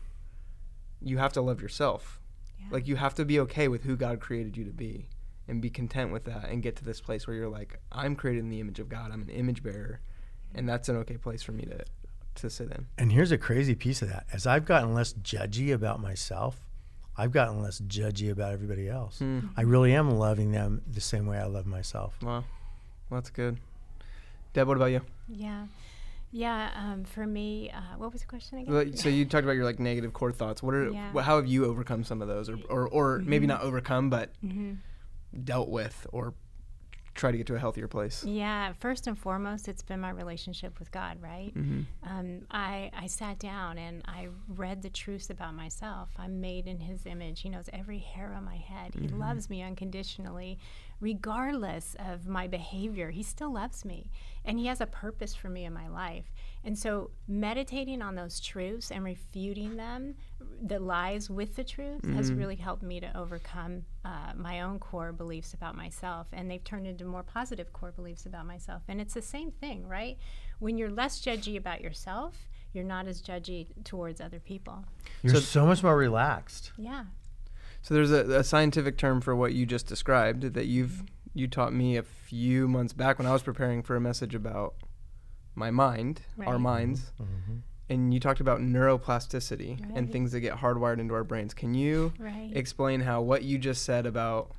you 1.00 1.18
have 1.18 1.32
to 1.34 1.40
love 1.40 1.62
yourself. 1.62 2.20
Yeah. 2.58 2.66
Like 2.72 2.88
you 2.88 2.96
have 2.96 3.14
to 3.14 3.24
be 3.24 3.38
okay 3.40 3.68
with 3.68 3.84
who 3.84 3.96
God 3.96 4.20
created 4.20 4.56
you 4.56 4.64
to 4.64 4.72
be 4.72 5.08
and 5.48 5.60
be 5.60 5.70
content 5.70 6.12
with 6.12 6.24
that 6.24 6.48
and 6.48 6.62
get 6.62 6.76
to 6.76 6.84
this 6.84 7.00
place 7.00 7.26
where 7.26 7.36
you're 7.36 7.48
like, 7.48 7.80
I'm 7.90 8.14
created 8.16 8.40
in 8.40 8.50
the 8.50 8.60
image 8.60 8.78
of 8.78 8.88
God. 8.88 9.10
I'm 9.12 9.22
an 9.22 9.28
image 9.30 9.62
bearer. 9.62 10.00
And 10.54 10.68
that's 10.68 10.88
an 10.88 10.96
okay 10.98 11.16
place 11.16 11.42
for 11.42 11.52
me 11.52 11.64
to 11.64 11.84
to 12.36 12.48
sit 12.48 12.70
in. 12.70 12.86
And 12.96 13.10
here's 13.12 13.32
a 13.32 13.38
crazy 13.38 13.74
piece 13.74 14.02
of 14.02 14.08
that. 14.08 14.26
As 14.32 14.46
I've 14.46 14.64
gotten 14.64 14.94
less 14.94 15.12
judgy 15.14 15.72
about 15.74 16.00
myself, 16.00 16.60
I've 17.16 17.32
gotten 17.32 17.60
less 17.60 17.80
judgy 17.80 18.30
about 18.30 18.52
everybody 18.52 18.88
else. 18.88 19.18
Hmm. 19.18 19.40
I 19.56 19.62
really 19.62 19.92
am 19.94 20.10
loving 20.10 20.52
them 20.52 20.82
the 20.90 21.00
same 21.00 21.26
way 21.26 21.38
I 21.38 21.46
love 21.46 21.66
myself. 21.66 22.16
Wow. 22.22 22.44
Well, 23.10 23.20
that's 23.20 23.30
good. 23.30 23.58
Deb, 24.52 24.68
what 24.68 24.76
about 24.76 24.86
you? 24.86 25.00
Yeah. 25.28 25.66
Yeah. 26.32 26.70
Um, 26.76 27.04
for 27.04 27.26
me, 27.26 27.70
uh, 27.74 27.80
what 27.98 28.12
was 28.12 28.20
the 28.22 28.26
question 28.28 28.58
again? 28.58 28.72
Well, 28.72 28.86
So 28.94 29.08
you 29.08 29.24
talked 29.24 29.44
about 29.44 29.56
your 29.56 29.64
like 29.64 29.80
negative 29.80 30.12
core 30.12 30.32
thoughts. 30.32 30.62
What 30.62 30.74
are 30.74 30.90
Yeah. 30.90 31.12
wh- 31.12 31.24
how 31.24 31.36
have 31.36 31.46
you 31.48 31.64
overcome 31.64 32.04
some 32.04 32.22
of 32.22 32.28
those, 32.28 32.48
or 32.48 32.58
or, 32.68 32.88
or 32.88 33.18
maybe 33.18 33.46
not 33.46 33.62
overcome, 33.62 34.08
but 34.10 34.30
hmm 34.40 34.74
dealt 35.44 35.68
with 35.68 36.06
or 36.12 36.34
try 37.14 37.30
to 37.32 37.36
get 37.36 37.46
to 37.48 37.54
a 37.54 37.58
healthier 37.58 37.88
place? 37.88 38.24
Yeah, 38.24 38.72
first 38.78 39.06
and 39.06 39.18
foremost, 39.18 39.68
it's 39.68 39.82
been 39.82 40.00
my 40.00 40.10
relationship 40.10 40.78
with 40.78 40.90
God, 40.92 41.20
right? 41.20 41.52
Mm-hmm. 41.54 41.82
Um, 42.08 42.42
I, 42.50 42.90
I 42.96 43.08
sat 43.08 43.38
down 43.38 43.78
and 43.78 44.02
I 44.06 44.28
read 44.48 44.80
the 44.82 44.90
truths 44.90 45.28
about 45.28 45.54
myself. 45.54 46.10
I'm 46.18 46.40
made 46.40 46.66
in 46.66 46.78
His 46.80 47.04
image. 47.06 47.40
He 47.42 47.48
knows 47.50 47.68
every 47.72 47.98
hair 47.98 48.32
on 48.36 48.44
my 48.44 48.56
head. 48.56 48.94
He 48.94 49.00
Mm-hmm. 49.08 49.18
loves 49.20 49.50
me 49.50 49.60
unconditionally, 49.62 50.58
regardless 51.00 51.96
of 51.98 52.26
my 52.28 52.46
behavior. 52.46 53.10
He 53.10 53.22
still 53.22 53.52
loves 53.52 53.84
me, 53.84 54.10
and 54.44 54.58
He 54.58 54.66
has 54.66 54.80
a 54.80 54.86
purpose 54.86 55.34
for 55.34 55.48
me 55.48 55.64
in 55.64 55.72
my 55.72 55.88
life. 55.88 56.24
And 56.62 56.78
so, 56.78 57.10
meditating 57.26 58.02
on 58.02 58.14
those 58.14 58.38
truths 58.38 58.90
and 58.90 59.02
refuting 59.04 59.76
them, 59.76 60.14
the 60.62 60.78
lies 60.78 61.30
with 61.30 61.56
the 61.56 61.64
truth, 61.64 62.04
has 62.14 62.30
really 62.32 62.56
helped 62.56 62.82
me 62.82 63.00
to 63.00 63.16
overcome 63.16 63.84
uh, 64.04 64.32
my 64.36 64.60
own 64.60 64.78
core 64.78 65.12
beliefs 65.12 65.54
about 65.54 65.74
myself. 65.74 66.26
And 66.32 66.50
they've 66.50 66.62
turned 66.62 66.86
into 66.86 67.04
more 67.04 67.22
positive 67.22 67.72
core 67.72 67.92
beliefs 67.92 68.26
about 68.26 68.44
myself. 68.46 68.82
And 68.88 69.00
it's 69.00 69.14
the 69.14 69.22
same 69.22 69.50
thing, 69.50 69.86
right? 69.88 70.18
When 70.58 70.76
you're 70.76 70.90
less 70.90 71.20
judgy 71.20 71.56
about 71.56 71.80
yourself, 71.80 72.34
you're 72.74 72.84
not 72.84 73.06
as 73.08 73.22
judgy 73.22 73.68
towards 73.84 74.20
other 74.20 74.38
people. 74.38 74.84
You're 75.22 75.36
So- 75.36 75.40
so, 75.40 75.66
much 75.66 75.82
more 75.82 75.96
relaxed. 75.96 76.72
Yeah. 76.76 77.04
So 77.82 77.94
there's 77.94 78.12
a, 78.12 78.40
a 78.40 78.44
scientific 78.44 78.98
term 78.98 79.22
for 79.22 79.34
what 79.34 79.54
you 79.54 79.64
just 79.64 79.86
described 79.86 80.42
that 80.52 80.66
you've 80.66 81.02
you 81.34 81.46
taught 81.48 81.72
me 81.72 81.96
a 81.96 82.02
few 82.02 82.66
months 82.68 82.92
back 82.92 83.18
when 83.18 83.26
I 83.26 83.32
was 83.32 83.42
preparing 83.42 83.82
for 83.82 83.96
a 83.96 84.00
message 84.00 84.34
about 84.34 84.74
my 85.54 85.70
mind, 85.70 86.22
our 86.46 86.58
minds, 86.58 87.12
Mm-hmm. 87.20 87.56
and 87.88 88.14
you 88.14 88.20
talked 88.20 88.40
about 88.40 88.60
neuroplasticity 88.60 89.78
and 89.96 90.10
things 90.12 90.32
that 90.32 90.40
get 90.40 90.54
hardwired 90.58 90.98
into 91.00 91.14
our 91.14 91.24
brains. 91.24 91.54
Can 91.54 91.74
you 91.74 92.12
Right. 92.18 92.50
explain 92.54 93.00
how 93.00 93.20
what 93.22 93.42
you 93.42 93.58
just 93.58 93.84
said 93.84 94.06
about 94.06 94.52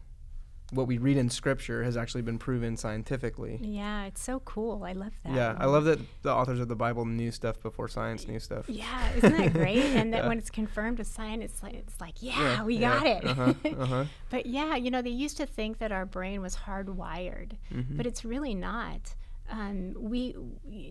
what 0.72 0.88
we 0.88 0.98
read 0.98 1.18
in 1.18 1.30
scripture 1.30 1.84
has 1.84 1.96
actually 1.98 2.22
been 2.22 2.38
proven 2.40 2.76
scientifically? 2.78 3.60
yeah, 3.62 4.06
it's 4.06 4.24
so 4.24 4.40
cool. 4.42 4.84
I 4.84 4.94
love 4.94 5.12
that. 5.24 5.34
Yeah, 5.36 5.56
I 5.60 5.66
love 5.66 5.84
that 5.86 6.00
the 6.24 6.34
authors 6.34 6.60
of 6.60 6.68
the 6.70 6.76
Bible 6.76 7.06
knew 7.06 7.32
stuff 7.32 7.62
before 7.62 7.88
science 7.88 8.28
knew 8.28 8.40
stuff. 8.40 8.70
Yeah, 8.70 9.12
isn't 9.18 9.38
that 9.38 9.54
great? 9.54 9.84
And 9.96 10.14
that 10.14 10.24
Yeah. 10.24 10.28
when 10.30 10.38
it's 10.38 10.50
confirmed 10.50 10.98
with 11.00 11.08
science, 11.08 11.44
it's 11.44 11.62
like, 11.64 11.74
it's 11.74 12.00
like 12.02 12.16
yeah, 12.24 12.40
Yeah, 12.40 12.64
we 12.64 12.76
yeah, 12.78 13.00
got 13.00 13.06
it. 13.08 13.26
uh-huh, 13.26 13.54
uh-huh. 13.84 14.06
But 14.30 14.46
yeah, 14.46 14.76
you 14.76 14.90
know, 14.92 15.02
they 15.02 15.10
used 15.10 15.38
to 15.38 15.46
think 15.46 15.78
that 15.80 15.92
our 15.92 16.06
brain 16.06 16.42
was 16.42 16.56
hardwired, 16.56 17.52
Mm-hmm. 17.74 17.98
but 17.98 18.06
it's 18.08 18.24
really 18.26 18.56
not. 18.56 19.16
Um, 19.50 19.94
we 19.98 20.36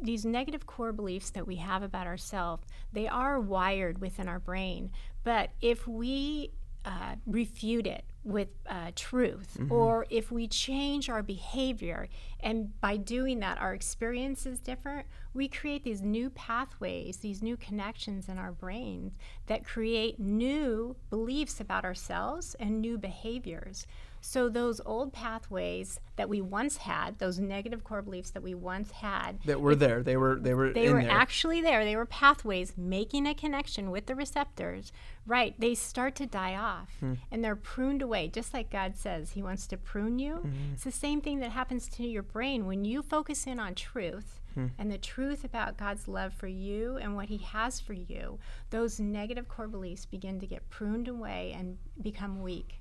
these 0.02 0.26
negative 0.26 0.66
core 0.66 0.92
beliefs 0.92 1.30
that 1.30 1.46
we 1.46 1.56
have 1.56 1.82
about 1.82 2.06
ourselves, 2.06 2.66
they 2.92 3.08
are 3.08 3.40
wired 3.40 3.99
within 4.02 4.28
our 4.28 4.38
brain. 4.38 4.90
But 5.25 5.50
if 5.62 5.88
we 5.88 6.50
uh, 6.84 7.16
refute 7.26 7.87
it 7.87 8.04
with 8.25 8.49
uh, 8.68 8.90
truth, 8.94 9.56
or 9.70 10.06
if 10.10 10.30
we 10.30 10.46
change 10.46 11.08
our 11.08 11.22
behavior, 11.22 12.08
and 12.40 12.78
by 12.80 12.96
doing 12.96 13.40
that, 13.40 13.58
our 13.58 13.72
experience 13.75 14.44
is 14.46 14.60
different, 14.60 15.06
we 15.32 15.49
create 15.49 15.84
these 15.84 16.02
new 16.02 16.28
pathways, 16.30 17.18
these 17.18 17.42
new 17.42 17.56
connections 17.56 18.28
in 18.28 18.37
our 18.38 18.52
brains 18.52 19.16
that 19.46 19.64
create 19.64 20.18
new 20.20 20.96
beliefs 21.08 21.60
about 21.60 21.84
ourselves 21.84 22.54
and 22.60 22.80
new 22.80 22.99
behaviors. 22.99 23.87
So, 24.22 24.48
those 24.48 24.80
old 24.84 25.12
pathways 25.12 25.98
that 26.16 26.28
we 26.28 26.40
once 26.42 26.76
had, 26.78 27.18
those 27.18 27.38
negative 27.38 27.82
core 27.84 28.02
beliefs 28.02 28.30
that 28.30 28.42
we 28.42 28.54
once 28.54 28.90
had, 28.90 29.38
That 29.46 29.60
were 29.62 29.74
there. 29.74 30.02
They 30.02 30.16
were 30.16 30.36
they 30.38 30.52
were 30.54 30.70
they 30.72 30.92
were 30.92 31.00
there. 31.02 31.10
actually 31.10 31.60
there. 31.62 31.84
They 31.84 31.96
were 31.96 32.04
pathways 32.06 32.74
making 32.76 33.26
a 33.26 33.34
connection 33.34 33.90
with 33.90 34.06
the 34.06 34.14
receptors. 34.14 34.92
Right. 35.26 35.54
They 35.58 35.74
start 35.74 36.14
to 36.16 36.26
die 36.26 36.54
off 36.56 36.90
Hmm. 37.00 37.14
and 37.30 37.42
they're 37.44 37.56
pruned 37.56 38.02
away, 38.02 38.28
just 38.28 38.52
like 38.52 38.70
God 38.70 38.96
says 38.96 39.30
He 39.32 39.42
wants 39.42 39.66
to 39.68 39.76
prune 39.76 40.18
you. 40.18 40.34
Mm-hmm. 40.36 40.72
It's 40.74 40.84
the 40.84 40.92
same 40.92 41.20
thing 41.20 41.40
that 41.40 41.52
happens 41.52 41.88
to 41.88 42.06
your 42.06 42.22
brain 42.22 42.66
when 42.66 42.84
you 42.84 43.02
focus 43.02 43.46
in 43.46 43.58
on 43.58 43.74
truth. 43.74 44.40
Hmm. 44.54 44.66
And 44.78 44.90
the 44.90 44.98
truth 44.98 45.44
about 45.44 45.76
God's 45.78 46.08
love 46.08 46.34
for 46.34 46.48
you 46.48 46.96
and 46.96 47.14
what 47.16 47.28
He 47.28 47.38
has 47.38 47.80
for 47.80 47.92
you, 47.92 48.38
those 48.70 48.98
negative 49.00 49.48
core 49.48 49.68
beliefs 49.68 50.04
begin 50.06 50.40
to 50.40 50.46
get 50.46 50.68
pruned 50.70 51.06
away 51.08 51.54
and 51.56 51.78
become 52.02 52.42
weak. 52.42 52.80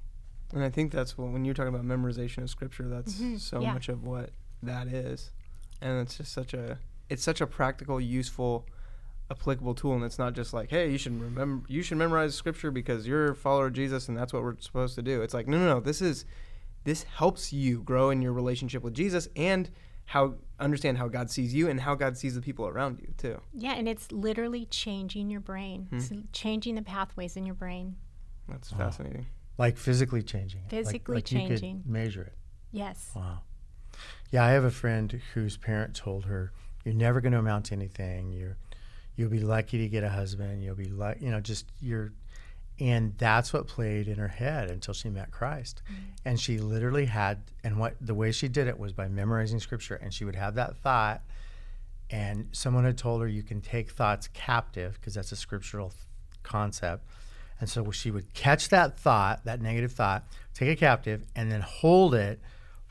And 0.54 0.64
I 0.64 0.70
think 0.70 0.92
that's 0.92 1.18
what 1.18 1.32
when 1.32 1.46
you're 1.46 1.54
talking 1.54 1.74
about 1.74 1.86
memorization 1.86 2.44
of 2.44 2.50
scripture, 2.50 2.88
that's 2.88 3.16
Mhm, 3.22 3.40
so 3.40 3.62
yeah. 3.62 3.74
much 3.74 3.88
of 3.90 4.04
what 4.04 4.32
that 4.64 4.88
is. 4.88 5.32
And 5.82 6.00
it's 6.02 6.18
just 6.18 6.32
such 6.34 6.54
a 6.54 6.80
it's 7.10 7.24
such 7.24 7.42
a 7.42 7.48
practical, 7.48 8.00
useful, 8.00 8.68
applicable 9.32 9.74
tool 9.76 9.94
and 9.96 10.04
it's 10.04 10.18
not 10.20 10.34
just 10.34 10.54
like, 10.54 10.70
hey, 10.72 10.92
you 10.92 10.98
should 10.98 11.20
remember 11.22 11.66
you 11.70 11.82
should 11.84 11.98
memorize 11.98 12.34
scripture 12.36 12.72
because 12.72 13.08
you're 13.08 13.32
a 13.32 13.36
follower 13.36 13.68
of 13.68 13.74
Jesus 13.74 14.08
and 14.10 14.18
that's 14.18 14.34
what 14.34 14.42
we're 14.44 14.58
supposed 14.60 14.96
to 14.96 15.02
do. 15.02 15.22
It's 15.22 15.34
like, 15.34 15.48
no 15.48 15.58
no 15.58 15.66
no, 15.76 15.80
this 15.80 16.02
is 16.02 16.26
this 16.84 17.04
helps 17.04 17.54
you 17.54 17.84
grow 17.84 18.10
in 18.10 18.22
your 18.22 18.34
relationship 18.34 18.82
with 18.84 18.94
Jesus 18.94 19.28
and 19.36 19.70
how 20.06 20.34
understand 20.60 20.98
how 20.98 21.08
God 21.08 21.30
sees 21.30 21.54
you 21.54 21.70
and 21.70 21.80
how 21.80 21.94
God 21.94 22.18
sees 22.18 22.34
the 22.34 22.42
people 22.42 22.68
around 22.68 23.00
you 23.00 23.14
too. 23.18 23.40
Yeah, 23.54 23.74
and 23.76 23.88
it's 23.88 24.12
literally 24.12 24.66
changing 24.66 25.30
your 25.30 25.42
brain, 25.42 25.88
Hmm. 25.92 25.98
it's 25.98 26.12
changing 26.32 26.74
the 26.76 26.82
pathways 26.82 27.38
in 27.38 27.46
your 27.46 27.54
brain. 27.56 27.98
That's 28.48 28.74
Oh. 28.74 28.78
fascinating. 28.78 29.28
Like 29.60 29.78
physically 29.78 30.24
changing. 30.24 30.62
it. 30.62 30.64
Like- 30.74 30.86
Physically 30.86 31.16
like 31.16 31.32
You 31.32 31.38
changing. 31.40 31.82
could 31.84 31.92
measure 31.92 32.24
it. 32.24 32.34
Yes. 32.72 33.12
Wow. 33.16 33.42
Yeah, 34.32 34.44
I 34.46 34.52
have 34.52 34.64
a 34.64 34.72
friend 34.72 35.22
whose 35.34 35.58
parent 35.58 35.96
told 35.96 36.26
her, 36.26 36.52
"You're 36.86 36.94
never 36.94 37.20
going 37.22 37.34
to 37.34 37.40
amount 37.40 37.66
to 37.66 37.74
anything. 37.76 38.32
You're, 38.32 38.58
you'll 39.16 39.30
be 39.30 39.40
lucky 39.40 39.78
to 39.80 39.88
get 39.90 40.04
a 40.04 40.10
husband. 40.10 40.64
You'll 40.64 40.76
be 40.76 40.86
like, 40.90 41.22
you 41.22 41.30
know, 41.30 41.40
just 41.42 41.66
you're." 41.82 42.14
And 42.80 43.14
that's 43.18 43.52
what 43.52 43.68
played 43.68 44.08
in 44.08 44.18
her 44.20 44.30
head 44.30 44.72
until 44.72 44.94
she 44.94 45.10
met 45.10 45.32
Christ, 45.32 45.82
mm-hmm. 45.92 46.02
and 46.24 46.40
she 46.40 46.60
literally 46.60 47.08
had, 47.08 47.42
and 47.62 47.78
what 47.78 47.96
the 48.00 48.14
way 48.14 48.32
she 48.32 48.48
did 48.48 48.68
it 48.68 48.80
was 48.80 48.94
by 48.94 49.10
memorizing 49.10 49.60
scripture, 49.60 49.96
and 49.96 50.14
she 50.14 50.24
would 50.24 50.36
have 50.38 50.56
that 50.56 50.78
thought, 50.78 51.22
and 52.10 52.48
someone 52.54 52.86
had 52.86 52.98
told 52.98 53.22
her 53.22 53.28
you 53.28 53.44
can 53.44 53.60
take 53.60 53.92
thoughts 53.92 54.30
captive 54.30 54.94
because 54.94 55.14
that's 55.16 55.34
a 55.34 55.36
scriptural 55.36 55.90
th- 55.90 56.00
concept. 56.44 57.06
And 57.60 57.70
so 57.70 57.92
she 57.92 58.12
would 58.12 58.34
catch 58.34 58.70
that 58.70 58.98
thought, 58.98 59.44
that 59.46 59.62
negative 59.62 59.92
thought, 59.92 60.26
take 60.54 60.70
it 60.70 60.78
captive, 60.78 61.26
and 61.36 61.52
then 61.52 61.62
hold 61.62 62.16
it 62.16 62.40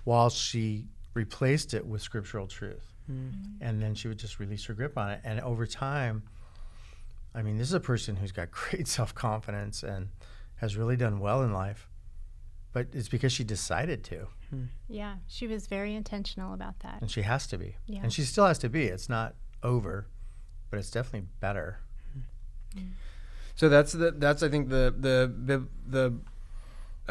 while 0.05 0.31
she 0.31 0.85
replaced 1.15 1.75
it 1.75 1.87
with 1.87 2.03
scriptural 2.03 2.47
truth. 2.47 2.93
Mm-hmm. 3.11 3.63
And 3.63 3.83
then 3.83 3.95
she 3.95 4.09
would 4.09 4.19
just 4.19 4.39
release 4.39 4.65
her 4.67 4.75
grip 4.75 4.99
on 4.99 5.11
it. 5.11 5.21
And 5.25 5.41
over 5.41 5.67
time, 5.67 6.23
I 7.35 7.43
mean, 7.43 7.57
this 7.57 7.69
is 7.69 7.75
a 7.75 7.81
person 7.81 8.17
who's 8.17 8.33
got 8.33 8.51
great 8.53 8.89
self 8.89 9.15
confidence 9.15 9.83
and 9.83 10.09
has 10.57 10.77
really 10.77 10.97
done 10.97 11.19
well 11.19 11.43
in 11.43 11.53
life. 11.53 11.89
But 12.73 12.89
it's 12.93 13.09
because 13.09 13.33
she 13.33 13.45
decided 13.45 14.05
to, 14.05 14.29
hmm. 14.51 14.65
Yeah, 14.89 15.17
she 15.27 15.47
was 15.47 15.67
very 15.67 15.95
intentional 15.95 16.53
about 16.53 16.81
that. 16.81 17.01
and 17.01 17.11
she 17.11 17.23
has 17.23 17.47
to 17.49 17.59
be. 17.59 17.77
Yeah. 17.87 18.01
And 18.03 18.13
she 18.13 18.23
still 18.23 18.47
has 18.47 18.59
to 18.59 18.69
be. 18.69 18.85
It's 18.85 19.09
not 19.09 19.35
over, 19.63 20.07
but 20.71 20.79
it's 20.79 20.91
definitely 20.91 21.29
better. 21.41 21.79
Hmm. 22.13 22.79
Hmm. 22.79 22.87
So 23.59 23.69
that's 23.69 23.91
the 23.93 24.13
that's 24.13 24.45
I 24.45 24.49
think 24.49 24.69
the 24.69 24.95
the 24.97 25.67
the 25.89 26.15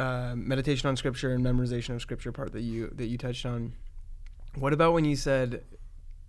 uh, 0.02 0.34
meditation 0.34 0.88
on 0.88 0.96
scripture 0.96 1.34
and 1.34 1.46
memorization 1.46 1.94
of 1.94 2.02
scripture 2.02 2.32
part 2.32 2.54
that 2.54 2.62
you 2.62 2.90
that 2.96 3.08
you 3.08 3.18
touched 3.18 3.46
on. 3.46 3.74
What 4.56 4.72
about 4.72 4.94
when 4.94 5.04
you 5.04 5.18
said 5.18 5.66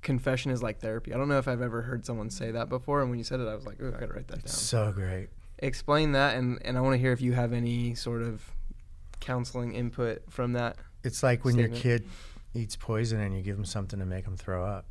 confession 0.03 0.51
is 0.51 0.61
like 0.61 0.81
therapy? 0.81 1.15
I 1.15 1.19
don't 1.19 1.29
know 1.29 1.39
if 1.39 1.47
I've 1.47 1.63
ever 1.63 1.83
heard 1.83 2.05
someone 2.05 2.31
say 2.31 2.51
that 2.51 2.69
before, 2.69 3.01
and 3.01 3.11
when 3.11 3.21
you 3.21 3.25
said 3.25 3.39
it, 3.39 3.47
I 3.47 3.55
was 3.55 3.65
like, 3.65 3.81
"Ooh, 3.81 3.95
I 3.97 4.01
gotta 4.01 4.13
write 4.13 4.27
that 4.27 4.41
down." 4.41 4.49
So 4.49 4.91
great. 4.91 5.29
Explain 5.61 6.11
that, 6.13 6.37
and 6.37 6.59
and 6.65 6.77
I 6.77 6.81
want 6.81 6.95
to 6.95 6.99
hear 6.99 7.13
if 7.13 7.21
you 7.21 7.35
have 7.35 7.53
any 7.53 7.95
sort 7.95 8.23
of 8.23 8.43
counseling 9.21 9.73
input 9.73 10.23
from 10.29 10.55
that. 10.55 10.79
It's 11.05 11.23
like 11.23 11.45
when 11.45 11.55
Statement. 11.55 11.85
your 11.85 11.99
kid 11.99 12.09
eats 12.55 12.75
poison 12.75 13.21
and 13.21 13.37
you 13.37 13.43
give 13.43 13.55
them 13.55 13.65
something 13.65 14.01
to 14.01 14.07
make 14.07 14.25
them 14.25 14.37
throw 14.37 14.65
up. 14.65 14.87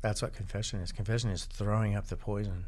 That's 0.00 0.22
what 0.22 0.32
confession 0.32 0.80
is. 0.80 0.92
Confession 0.92 1.28
is 1.28 1.44
throwing 1.44 1.94
up 1.94 2.06
the 2.06 2.16
poison. 2.16 2.64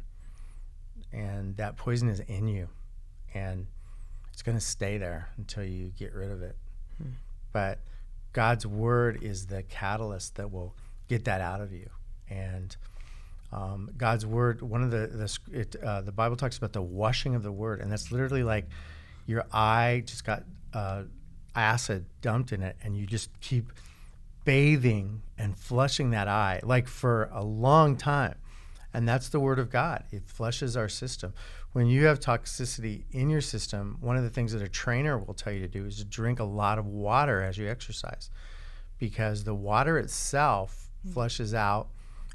And 1.53 1.57
that 1.57 1.77
poison 1.77 2.09
is 2.09 2.19
in 2.19 2.47
you. 2.47 2.67
And 3.33 3.67
it's 4.31 4.41
going 4.41 4.57
to 4.57 4.63
stay 4.63 4.97
there 4.97 5.29
until 5.37 5.63
you 5.63 5.91
get 5.97 6.13
rid 6.13 6.31
of 6.31 6.41
it. 6.41 6.55
Hmm. 6.97 7.09
But 7.51 7.79
God's 8.31 8.65
word 8.65 9.23
is 9.23 9.45
the 9.45 9.61
catalyst 9.61 10.35
that 10.35 10.51
will 10.51 10.75
get 11.07 11.25
that 11.25 11.41
out 11.41 11.61
of 11.61 11.71
you. 11.71 11.89
And 12.27 12.75
um, 13.51 13.91
God's 13.95 14.25
word, 14.25 14.63
one 14.63 14.81
of 14.81 14.89
the 14.89 15.07
the 15.07 15.37
it, 15.51 15.75
uh, 15.75 16.01
the 16.01 16.11
Bible 16.11 16.35
talks 16.35 16.57
about 16.57 16.73
the 16.73 16.81
washing 16.81 17.35
of 17.35 17.43
the 17.43 17.51
word, 17.51 17.81
and 17.81 17.91
that's 17.91 18.11
literally 18.11 18.41
like 18.43 18.67
your 19.27 19.45
eye 19.51 20.01
just 20.07 20.25
got 20.25 20.43
uh, 20.73 21.03
acid 21.53 22.05
dumped 22.21 22.51
in 22.51 22.63
it, 22.63 22.75
and 22.83 22.97
you 22.97 23.05
just 23.05 23.29
keep 23.41 23.71
bathing 24.43 25.21
and 25.37 25.55
flushing 25.55 26.09
that 26.09 26.27
eye 26.27 26.61
like 26.63 26.87
for 26.87 27.29
a 27.31 27.43
long 27.43 27.95
time. 27.95 28.35
And 28.93 29.07
that's 29.07 29.29
the 29.29 29.39
word 29.39 29.57
of 29.57 29.71
God. 29.71 30.03
It 30.11 30.23
flushes 30.25 30.77
our 30.77 30.87
system. 30.87 31.33
When 31.71 31.87
you 31.87 32.05
have 32.05 32.19
toxicity 32.19 33.05
in 33.11 33.29
your 33.29 33.41
system, 33.41 33.97
one 34.01 34.17
of 34.17 34.23
the 34.23 34.29
things 34.29 34.53
that 34.53 34.61
a 34.61 34.67
trainer 34.67 35.17
will 35.17 35.33
tell 35.33 35.51
you 35.51 35.61
to 35.61 35.67
do 35.67 35.85
is 35.85 35.97
to 35.97 36.05
drink 36.05 36.39
a 36.39 36.43
lot 36.43 36.77
of 36.77 36.85
water 36.85 37.41
as 37.41 37.57
you 37.57 37.67
exercise 37.67 38.29
because 38.99 39.43
the 39.43 39.55
water 39.55 39.97
itself 39.97 40.89
mm. 41.05 41.13
flushes 41.13 41.53
out 41.53 41.87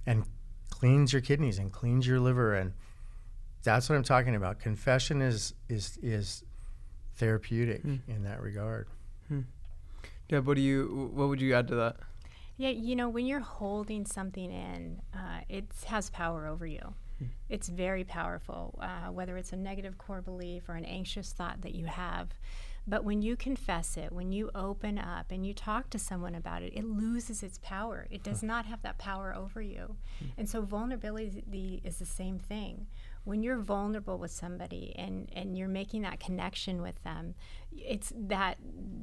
and 0.04 0.24
cleans 0.68 1.12
your 1.12 1.22
kidneys 1.22 1.58
and 1.58 1.72
cleans 1.72 2.06
your 2.06 2.18
liver 2.18 2.54
and 2.54 2.72
that's 3.62 3.88
what 3.88 3.96
I'm 3.96 4.02
talking 4.02 4.34
about. 4.34 4.60
Confession 4.60 5.20
is 5.20 5.54
is 5.68 5.98
is 6.02 6.44
therapeutic 7.16 7.82
hmm. 7.82 7.96
in 8.06 8.22
that 8.24 8.40
regard. 8.40 8.86
Hmm. 9.28 9.40
Yeah. 10.28 10.38
What 10.38 10.54
do 10.54 10.62
you? 10.62 11.10
What 11.12 11.28
would 11.28 11.40
you 11.40 11.54
add 11.54 11.68
to 11.68 11.74
that? 11.76 11.96
Yeah, 12.58 12.70
you 12.70 12.96
know, 12.96 13.08
when 13.08 13.24
you're 13.24 13.40
holding 13.40 14.04
something 14.04 14.50
in, 14.50 15.00
uh, 15.14 15.40
it 15.48 15.66
has 15.86 16.10
power 16.10 16.46
over 16.46 16.66
you. 16.66 16.94
It's 17.48 17.68
very 17.68 18.04
powerful, 18.04 18.78
uh, 18.80 19.10
whether 19.10 19.36
it's 19.36 19.52
a 19.52 19.56
negative 19.56 19.96
core 19.98 20.22
belief 20.22 20.68
or 20.68 20.74
an 20.74 20.84
anxious 20.84 21.32
thought 21.32 21.62
that 21.62 21.74
you 21.74 21.86
have. 21.86 22.28
But 22.86 23.04
when 23.04 23.22
you 23.22 23.36
confess 23.36 23.96
it, 23.96 24.12
when 24.12 24.32
you 24.32 24.50
open 24.54 24.98
up 24.98 25.30
and 25.30 25.44
you 25.44 25.52
talk 25.52 25.90
to 25.90 25.98
someone 25.98 26.34
about 26.34 26.62
it, 26.62 26.72
it 26.74 26.84
loses 26.84 27.42
its 27.42 27.58
power. 27.62 28.06
It 28.10 28.22
does 28.22 28.42
not 28.42 28.66
have 28.66 28.82
that 28.82 28.98
power 28.98 29.34
over 29.34 29.60
you. 29.60 29.96
And 30.36 30.48
so 30.48 30.62
vulnerability 30.62 31.80
is 31.84 31.98
the 31.98 32.06
same 32.06 32.38
thing. 32.38 32.86
When 33.24 33.42
you're 33.42 33.58
vulnerable 33.58 34.16
with 34.16 34.30
somebody 34.30 34.94
and, 34.96 35.28
and 35.34 35.58
you're 35.58 35.68
making 35.68 36.02
that 36.02 36.20
connection 36.20 36.80
with 36.80 37.02
them, 37.02 37.34
it's 37.76 38.12
that 38.16 38.56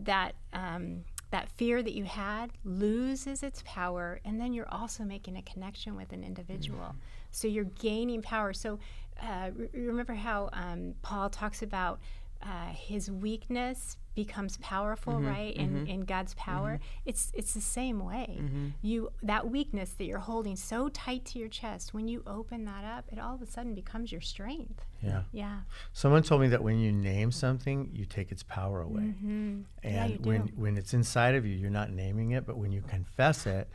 that 0.04 0.34
um, 0.52 1.04
that 1.32 1.50
fear 1.50 1.82
that 1.84 1.94
you 1.94 2.06
had 2.06 2.52
loses 2.64 3.44
its 3.44 3.64
power, 3.66 4.20
and 4.24 4.40
then 4.40 4.54
you're 4.54 4.72
also 4.72 5.04
making 5.04 5.36
a 5.38 5.42
connection 5.42 5.96
with 5.96 6.12
an 6.14 6.24
individual. 6.24 6.80
Mm-hmm. 6.80 6.98
So 7.32 7.48
you're 7.48 7.66
gaining 7.66 8.22
power. 8.22 8.54
So 8.54 8.80
uh, 9.22 9.52
re- 9.56 9.70
remember 9.74 10.14
how 10.14 10.50
um, 10.54 10.96
Paul 11.02 11.30
talks 11.30 11.62
about 11.62 12.00
uh, 12.42 12.68
his 12.74 13.10
weakness 13.10 13.98
becomes 14.16 14.58
powerful, 14.58 15.14
mm-hmm, 15.14 15.28
right? 15.28 15.56
In, 15.56 15.70
mm-hmm, 15.70 15.88
in 15.88 16.02
God's 16.02 16.34
power, 16.36 16.76
mm-hmm. 16.76 17.02
it's 17.06 17.32
it's 17.34 17.54
the 17.54 17.62
same 17.62 18.04
way. 18.04 18.40
Mm-hmm. 18.42 18.68
You 18.82 19.12
that 19.22 19.50
weakness 19.50 19.92
that 19.92 20.06
you're 20.06 20.20
holding 20.20 20.56
so 20.56 20.90
tight 20.90 21.26
to 21.26 21.40
your 21.40 21.50
chest, 21.50 21.94
when 21.94 22.08
you 22.08 22.24
open 22.26 22.66
that 22.66 22.84
up, 22.84 23.06
it 23.12 23.20
all 23.20 23.36
of 23.36 23.42
a 23.42 23.46
sudden 23.46 23.76
becomes 23.76 24.12
your 24.12 24.22
strength. 24.22 24.86
Yeah, 25.02 25.24
yeah. 25.32 25.60
Someone 25.94 26.24
told 26.24 26.42
me 26.42 26.48
that 26.48 26.64
when 26.64 26.80
you 26.80 26.92
name 26.92 27.32
something, 27.32 27.92
you 27.94 28.06
take 28.06 28.32
its 28.32 28.44
power 28.44 28.82
away, 28.82 29.02
mm-hmm. 29.02 29.62
and 29.84 30.12
yeah, 30.12 30.18
when 30.22 30.42
when 30.56 30.78
it's 30.78 30.94
inside 30.94 31.36
of 31.36 31.46
you, 31.46 31.56
you're 31.56 31.70
not 31.70 31.92
naming 31.92 32.32
it, 32.32 32.46
but 32.46 32.58
when 32.58 32.72
you 32.72 32.82
confess 32.82 33.46
it, 33.46 33.70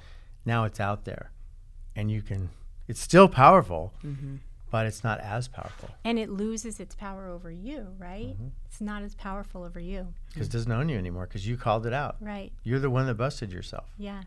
now 0.44 0.64
it's 0.64 0.80
out 0.80 1.04
there, 1.04 1.30
and 1.94 2.10
you 2.10 2.22
can. 2.22 2.50
It's 2.88 3.00
still 3.00 3.28
powerful 3.28 3.94
mm-hmm 4.04 4.36
but 4.70 4.86
it's 4.86 5.02
not 5.02 5.20
as 5.20 5.48
powerful. 5.48 5.90
And 6.04 6.18
it 6.18 6.30
loses 6.30 6.80
its 6.80 6.94
power 6.94 7.26
over 7.28 7.50
you, 7.50 7.88
right? 7.98 8.28
Mm-hmm. 8.28 8.48
It's 8.66 8.80
not 8.80 9.02
as 9.02 9.14
powerful 9.14 9.64
over 9.64 9.80
you. 9.80 10.14
Because 10.32 10.48
it 10.48 10.52
doesn't 10.52 10.70
own 10.70 10.88
you 10.88 10.96
anymore 10.96 11.26
because 11.26 11.46
you 11.46 11.56
called 11.56 11.86
it 11.86 11.92
out. 11.92 12.16
Right. 12.20 12.52
You're 12.62 12.78
the 12.78 12.90
one 12.90 13.06
that 13.06 13.14
busted 13.14 13.52
yourself. 13.52 13.86
Yeah. 13.98 14.22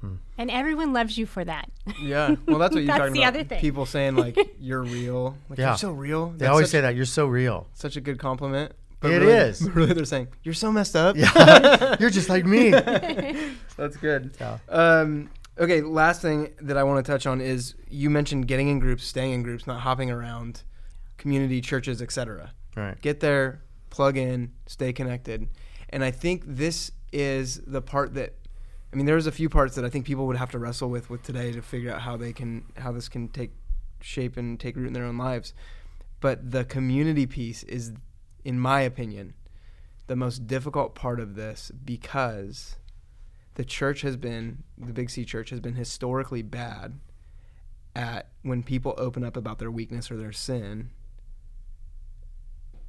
Hmm. 0.00 0.14
And 0.38 0.50
everyone 0.50 0.92
loves 0.92 1.18
you 1.18 1.26
for 1.26 1.44
that. 1.44 1.70
Yeah. 2.00 2.36
Well, 2.46 2.58
that's 2.58 2.74
what 2.74 2.80
you're 2.84 2.86
that's 2.86 2.98
talking 2.98 3.14
the 3.14 3.20
about. 3.22 3.34
Other 3.34 3.44
thing. 3.44 3.60
People 3.60 3.86
saying, 3.86 4.16
like, 4.16 4.38
you're 4.60 4.82
real. 4.82 5.36
Like, 5.48 5.58
yeah. 5.58 5.70
You're 5.70 5.78
so 5.78 5.90
real. 5.90 6.30
They 6.36 6.46
always 6.46 6.70
say 6.70 6.80
that. 6.80 6.94
You're 6.94 7.04
so 7.04 7.26
real. 7.26 7.66
Such 7.74 7.96
a 7.96 8.00
good 8.00 8.18
compliment. 8.18 8.72
But 9.00 9.10
it 9.10 9.18
really, 9.18 9.32
is. 9.32 9.68
Really, 9.74 9.92
they're 9.92 10.04
saying, 10.06 10.28
you're 10.44 10.54
so 10.54 10.72
messed 10.72 10.96
up. 10.96 11.16
Yeah. 11.16 11.96
you're 12.00 12.10
just 12.10 12.28
like 12.30 12.46
me. 12.46 12.70
that's 12.70 13.96
good. 13.98 14.34
Yeah. 14.40 14.58
Um, 14.68 15.30
Okay, 15.58 15.82
last 15.82 16.20
thing 16.20 16.52
that 16.60 16.76
I 16.76 16.82
want 16.82 17.04
to 17.04 17.12
touch 17.12 17.26
on 17.26 17.40
is 17.40 17.74
you 17.88 18.10
mentioned 18.10 18.48
getting 18.48 18.68
in 18.68 18.80
groups, 18.80 19.04
staying 19.04 19.32
in 19.32 19.42
groups, 19.42 19.66
not 19.66 19.80
hopping 19.80 20.10
around, 20.10 20.64
community, 21.16 21.60
churches, 21.60 22.02
etc. 22.02 22.52
Right. 22.76 23.00
Get 23.00 23.20
there, 23.20 23.62
plug 23.90 24.16
in, 24.16 24.52
stay 24.66 24.92
connected. 24.92 25.48
And 25.90 26.02
I 26.02 26.10
think 26.10 26.42
this 26.44 26.90
is 27.12 27.60
the 27.66 27.80
part 27.80 28.14
that 28.14 28.34
I 28.92 28.96
mean 28.96 29.06
there's 29.06 29.28
a 29.28 29.32
few 29.32 29.48
parts 29.48 29.76
that 29.76 29.84
I 29.84 29.88
think 29.88 30.04
people 30.04 30.26
would 30.26 30.36
have 30.36 30.50
to 30.50 30.58
wrestle 30.58 30.90
with 30.90 31.08
with 31.08 31.22
today 31.22 31.52
to 31.52 31.62
figure 31.62 31.92
out 31.92 32.00
how 32.00 32.16
they 32.16 32.32
can 32.32 32.64
how 32.76 32.90
this 32.90 33.08
can 33.08 33.28
take 33.28 33.52
shape 34.00 34.36
and 34.36 34.58
take 34.58 34.74
root 34.74 34.88
in 34.88 34.92
their 34.92 35.04
own 35.04 35.18
lives. 35.18 35.54
But 36.20 36.50
the 36.50 36.64
community 36.64 37.26
piece 37.26 37.62
is 37.62 37.92
in 38.44 38.58
my 38.58 38.80
opinion 38.80 39.34
the 40.08 40.16
most 40.16 40.48
difficult 40.48 40.96
part 40.96 41.20
of 41.20 41.36
this 41.36 41.70
because 41.84 42.76
the 43.54 43.64
church 43.64 44.02
has 44.02 44.16
been 44.16 44.64
the 44.76 44.92
Big 44.92 45.10
C 45.10 45.24
church 45.24 45.50
has 45.50 45.60
been 45.60 45.74
historically 45.74 46.42
bad 46.42 46.98
at 47.94 48.28
when 48.42 48.62
people 48.62 48.94
open 48.98 49.24
up 49.24 49.36
about 49.36 49.58
their 49.58 49.70
weakness 49.70 50.10
or 50.10 50.16
their 50.16 50.32
sin 50.32 50.90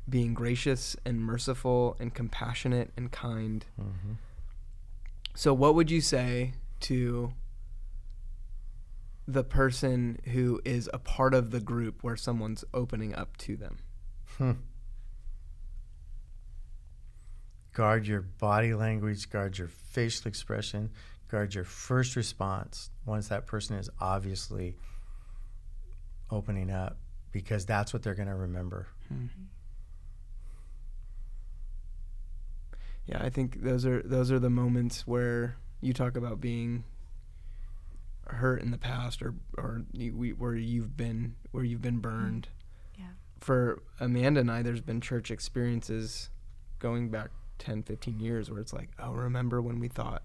being 0.08 0.34
gracious 0.34 0.96
and 1.06 1.20
merciful 1.20 1.96
and 2.00 2.14
compassionate 2.14 2.92
and 2.96 3.12
kind. 3.12 3.66
Mm-hmm. 3.80 4.14
So 5.34 5.54
what 5.54 5.76
would 5.76 5.90
you 5.90 6.02
say 6.02 6.54
to 6.82 7.34
the 9.28 9.44
person 9.44 10.20
who 10.26 10.62
is 10.64 10.90
a 10.94 11.00
part 11.00 11.34
of 11.34 11.50
the 11.50 11.60
group 11.60 12.04
where 12.04 12.16
someone's 12.16 12.64
opening 12.74 13.16
up 13.16 13.38
to 13.38 13.56
them? 13.56 13.80
Hmm 14.38 14.52
guard 17.76 18.08
your 18.08 18.22
body 18.22 18.74
language, 18.74 19.30
guard 19.30 19.58
your 19.58 19.68
facial 19.68 20.28
expression, 20.28 20.90
guard 21.28 21.54
your 21.54 21.66
first 21.66 22.16
response 22.16 22.90
once 23.06 23.28
that 23.28 23.46
person 23.46 23.78
is 23.78 23.90
obviously 24.00 24.76
opening 26.32 26.72
up 26.72 26.98
because 27.32 27.66
that's 27.66 27.94
what 27.94 28.02
they're 28.02 28.16
going 28.16 28.30
to 28.30 28.36
remember. 28.36 28.88
Mm-hmm. 29.14 29.44
Yeah, 33.08 33.22
I 33.22 33.30
think 33.30 33.62
those 33.62 33.86
are 33.86 34.02
those 34.02 34.32
are 34.32 34.40
the 34.40 34.50
moments 34.50 35.06
where 35.06 35.58
you 35.80 35.94
talk 35.94 36.18
about 36.18 36.42
being 36.42 36.86
hurt 38.26 38.64
in 38.64 38.72
the 38.72 38.80
past 38.80 39.22
or 39.22 39.36
or 39.58 39.84
you, 39.92 40.12
where 40.40 40.56
you've 40.56 40.98
been 40.98 41.36
where 41.52 41.64
you've 41.64 41.84
been 41.84 42.00
burned. 42.00 42.48
Yeah. 42.98 43.06
For 43.42 43.84
Amanda 44.00 44.40
and 44.40 44.50
I 44.50 44.64
there's 44.64 44.82
been 44.82 45.02
church 45.02 45.30
experiences 45.30 46.32
going 46.80 47.10
back 47.10 47.30
10, 47.60 47.84
15 47.84 48.20
years 48.20 48.50
where 48.50 48.60
it's 48.60 48.74
like, 48.74 48.90
oh, 49.00 49.12
remember 49.12 49.62
when 49.62 49.80
we 49.80 49.88
thought 49.88 50.24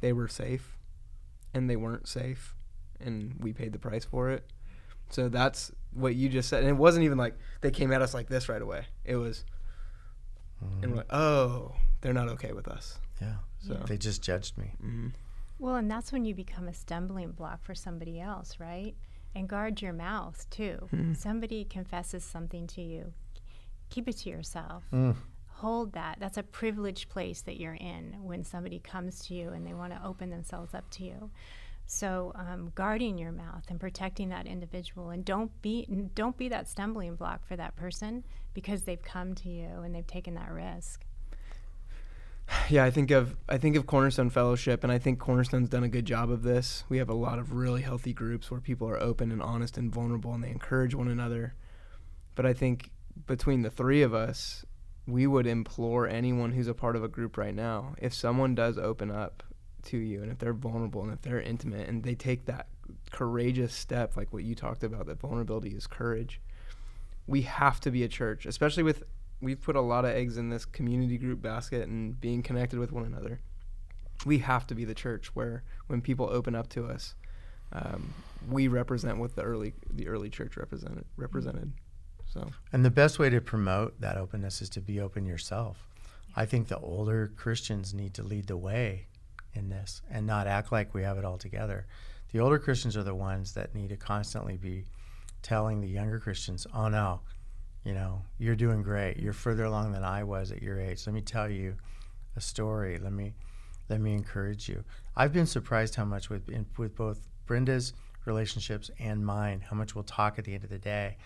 they 0.00 0.12
were 0.12 0.28
safe 0.28 0.78
and 1.52 1.68
they 1.68 1.76
weren't 1.76 2.08
safe 2.08 2.54
and 3.00 3.34
we 3.38 3.52
paid 3.52 3.72
the 3.72 3.78
price 3.78 4.04
for 4.04 4.30
it. 4.30 4.44
So 5.10 5.28
that's 5.28 5.72
what 5.92 6.14
you 6.14 6.28
just 6.28 6.48
said. 6.48 6.60
And 6.62 6.70
it 6.70 6.76
wasn't 6.76 7.04
even 7.04 7.18
like 7.18 7.34
they 7.60 7.70
came 7.70 7.92
at 7.92 8.02
us 8.02 8.14
like 8.14 8.28
this 8.28 8.48
right 8.48 8.62
away. 8.62 8.86
It 9.04 9.16
was, 9.16 9.44
mm-hmm. 10.64 10.82
and 10.82 10.92
we're 10.92 10.98
like, 10.98 11.12
oh, 11.12 11.74
they're 12.00 12.12
not 12.12 12.28
okay 12.28 12.52
with 12.52 12.68
us. 12.68 12.98
Yeah. 13.20 13.34
So 13.66 13.74
they 13.86 13.98
just 13.98 14.22
judged 14.22 14.56
me. 14.56 14.72
Mm-hmm. 14.82 15.08
Well, 15.58 15.76
and 15.76 15.90
that's 15.90 16.12
when 16.12 16.24
you 16.24 16.34
become 16.34 16.68
a 16.68 16.74
stumbling 16.74 17.32
block 17.32 17.62
for 17.62 17.74
somebody 17.74 18.20
else, 18.20 18.56
right? 18.58 18.94
And 19.34 19.48
guard 19.48 19.82
your 19.82 19.92
mouth 19.92 20.48
too. 20.48 20.88
Mm-hmm. 20.94 21.14
Somebody 21.14 21.64
confesses 21.64 22.24
something 22.24 22.66
to 22.68 22.80
you, 22.80 23.12
keep 23.90 24.08
it 24.08 24.16
to 24.18 24.30
yourself. 24.30 24.84
Mm 24.92 25.16
hold 25.60 25.92
that. 25.92 26.16
That's 26.18 26.38
a 26.38 26.42
privileged 26.42 27.10
place 27.10 27.42
that 27.42 27.60
you're 27.60 27.74
in 27.74 28.16
when 28.22 28.44
somebody 28.44 28.78
comes 28.78 29.26
to 29.26 29.34
you 29.34 29.50
and 29.50 29.66
they 29.66 29.74
want 29.74 29.92
to 29.92 30.00
open 30.04 30.30
themselves 30.30 30.74
up 30.74 30.88
to 30.92 31.04
you. 31.04 31.30
So 31.86 32.32
um, 32.34 32.72
guarding 32.74 33.18
your 33.18 33.32
mouth 33.32 33.64
and 33.68 33.78
protecting 33.78 34.30
that 34.30 34.46
individual, 34.46 35.10
and 35.10 35.24
don't 35.24 35.50
be 35.60 35.86
don't 36.14 36.36
be 36.36 36.48
that 36.48 36.68
stumbling 36.68 37.16
block 37.16 37.44
for 37.44 37.56
that 37.56 37.74
person 37.76 38.24
because 38.54 38.82
they've 38.82 39.02
come 39.02 39.34
to 39.36 39.48
you 39.48 39.68
and 39.84 39.94
they've 39.94 40.06
taken 40.06 40.34
that 40.34 40.50
risk. 40.50 41.04
Yeah, 42.68 42.84
I 42.84 42.90
think 42.90 43.10
of 43.10 43.36
I 43.48 43.58
think 43.58 43.76
of 43.76 43.86
Cornerstone 43.86 44.30
Fellowship, 44.30 44.82
and 44.82 44.92
I 44.92 44.98
think 44.98 45.18
Cornerstone's 45.18 45.68
done 45.68 45.84
a 45.84 45.88
good 45.88 46.06
job 46.06 46.30
of 46.30 46.42
this. 46.42 46.84
We 46.88 46.98
have 46.98 47.10
a 47.10 47.14
lot 47.14 47.38
of 47.38 47.52
really 47.52 47.82
healthy 47.82 48.12
groups 48.12 48.50
where 48.50 48.60
people 48.60 48.88
are 48.88 49.00
open 49.00 49.30
and 49.32 49.42
honest 49.42 49.76
and 49.76 49.92
vulnerable, 49.92 50.32
and 50.32 50.42
they 50.42 50.50
encourage 50.50 50.94
one 50.94 51.08
another. 51.08 51.54
But 52.34 52.46
I 52.46 52.52
think 52.52 52.90
between 53.26 53.62
the 53.62 53.70
three 53.70 54.02
of 54.02 54.14
us, 54.14 54.64
we 55.06 55.26
would 55.26 55.46
implore 55.46 56.06
anyone 56.06 56.52
who's 56.52 56.68
a 56.68 56.74
part 56.74 56.96
of 56.96 57.02
a 57.02 57.08
group 57.08 57.36
right 57.36 57.54
now 57.54 57.94
if 57.98 58.14
someone 58.14 58.54
does 58.54 58.78
open 58.78 59.10
up 59.10 59.42
to 59.82 59.96
you 59.96 60.22
and 60.22 60.30
if 60.30 60.38
they're 60.38 60.52
vulnerable 60.52 61.02
and 61.02 61.12
if 61.12 61.22
they're 61.22 61.40
intimate 61.40 61.88
and 61.88 62.02
they 62.02 62.14
take 62.14 62.44
that 62.44 62.66
courageous 63.10 63.72
step 63.72 64.16
like 64.16 64.32
what 64.32 64.44
you 64.44 64.54
talked 64.54 64.84
about 64.84 65.06
that 65.06 65.20
vulnerability 65.20 65.70
is 65.70 65.86
courage 65.86 66.40
we 67.26 67.42
have 67.42 67.80
to 67.80 67.90
be 67.90 68.02
a 68.02 68.08
church 68.08 68.44
especially 68.44 68.82
with 68.82 69.02
we've 69.40 69.60
put 69.60 69.76
a 69.76 69.80
lot 69.80 70.04
of 70.04 70.12
eggs 70.12 70.36
in 70.36 70.50
this 70.50 70.64
community 70.64 71.16
group 71.16 71.40
basket 71.40 71.88
and 71.88 72.20
being 72.20 72.42
connected 72.42 72.78
with 72.78 72.92
one 72.92 73.04
another. 73.04 73.40
We 74.26 74.38
have 74.38 74.66
to 74.66 74.74
be 74.74 74.84
the 74.84 74.94
church 74.94 75.34
where 75.34 75.62
when 75.86 76.02
people 76.02 76.28
open 76.30 76.54
up 76.54 76.68
to 76.70 76.86
us 76.86 77.14
um, 77.72 78.12
we 78.50 78.68
represent 78.68 79.18
what 79.18 79.36
the 79.36 79.42
early 79.42 79.74
the 79.88 80.08
early 80.08 80.28
church 80.28 80.56
represented 80.56 81.04
represented 81.16 81.72
so, 82.32 82.48
and 82.72 82.84
the 82.84 82.90
best 82.90 83.18
way 83.18 83.28
to 83.30 83.40
promote 83.40 84.00
that 84.00 84.16
openness 84.16 84.62
is 84.62 84.68
to 84.70 84.80
be 84.80 85.00
open 85.00 85.26
yourself. 85.26 85.88
I 86.36 86.46
think 86.46 86.68
the 86.68 86.78
older 86.78 87.32
Christians 87.36 87.92
need 87.92 88.14
to 88.14 88.22
lead 88.22 88.46
the 88.46 88.56
way 88.56 89.08
in 89.52 89.68
this 89.68 90.00
and 90.08 90.26
not 90.26 90.46
act 90.46 90.70
like 90.70 90.94
we 90.94 91.02
have 91.02 91.18
it 91.18 91.24
all 91.24 91.38
together. 91.38 91.86
The 92.32 92.38
older 92.38 92.60
Christians 92.60 92.96
are 92.96 93.02
the 93.02 93.16
ones 93.16 93.54
that 93.54 93.74
need 93.74 93.88
to 93.88 93.96
constantly 93.96 94.56
be 94.56 94.84
telling 95.42 95.80
the 95.80 95.88
younger 95.88 96.20
Christians, 96.20 96.68
"Oh 96.72 96.88
no, 96.88 97.22
you 97.82 97.94
know, 97.94 98.22
you're 98.38 98.54
doing 98.54 98.82
great. 98.82 99.16
You're 99.16 99.32
further 99.32 99.64
along 99.64 99.90
than 99.90 100.04
I 100.04 100.22
was 100.22 100.52
at 100.52 100.62
your 100.62 100.78
age. 100.78 101.06
Let 101.06 101.14
me 101.14 101.22
tell 101.22 101.50
you 101.50 101.76
a 102.36 102.40
story. 102.40 102.98
Let 102.98 103.12
me 103.12 103.34
let 103.88 104.00
me 104.00 104.14
encourage 104.14 104.68
you." 104.68 104.84
I've 105.16 105.32
been 105.32 105.46
surprised 105.46 105.96
how 105.96 106.04
much 106.04 106.30
with 106.30 106.48
in, 106.48 106.66
with 106.76 106.94
both 106.94 107.26
Brenda's 107.46 107.92
relationships 108.24 108.88
and 109.00 109.26
mine, 109.26 109.62
how 109.62 109.74
much 109.74 109.96
we'll 109.96 110.04
talk 110.04 110.38
at 110.38 110.44
the 110.44 110.54
end 110.54 110.62
of 110.62 110.70
the 110.70 110.78
day 110.78 111.16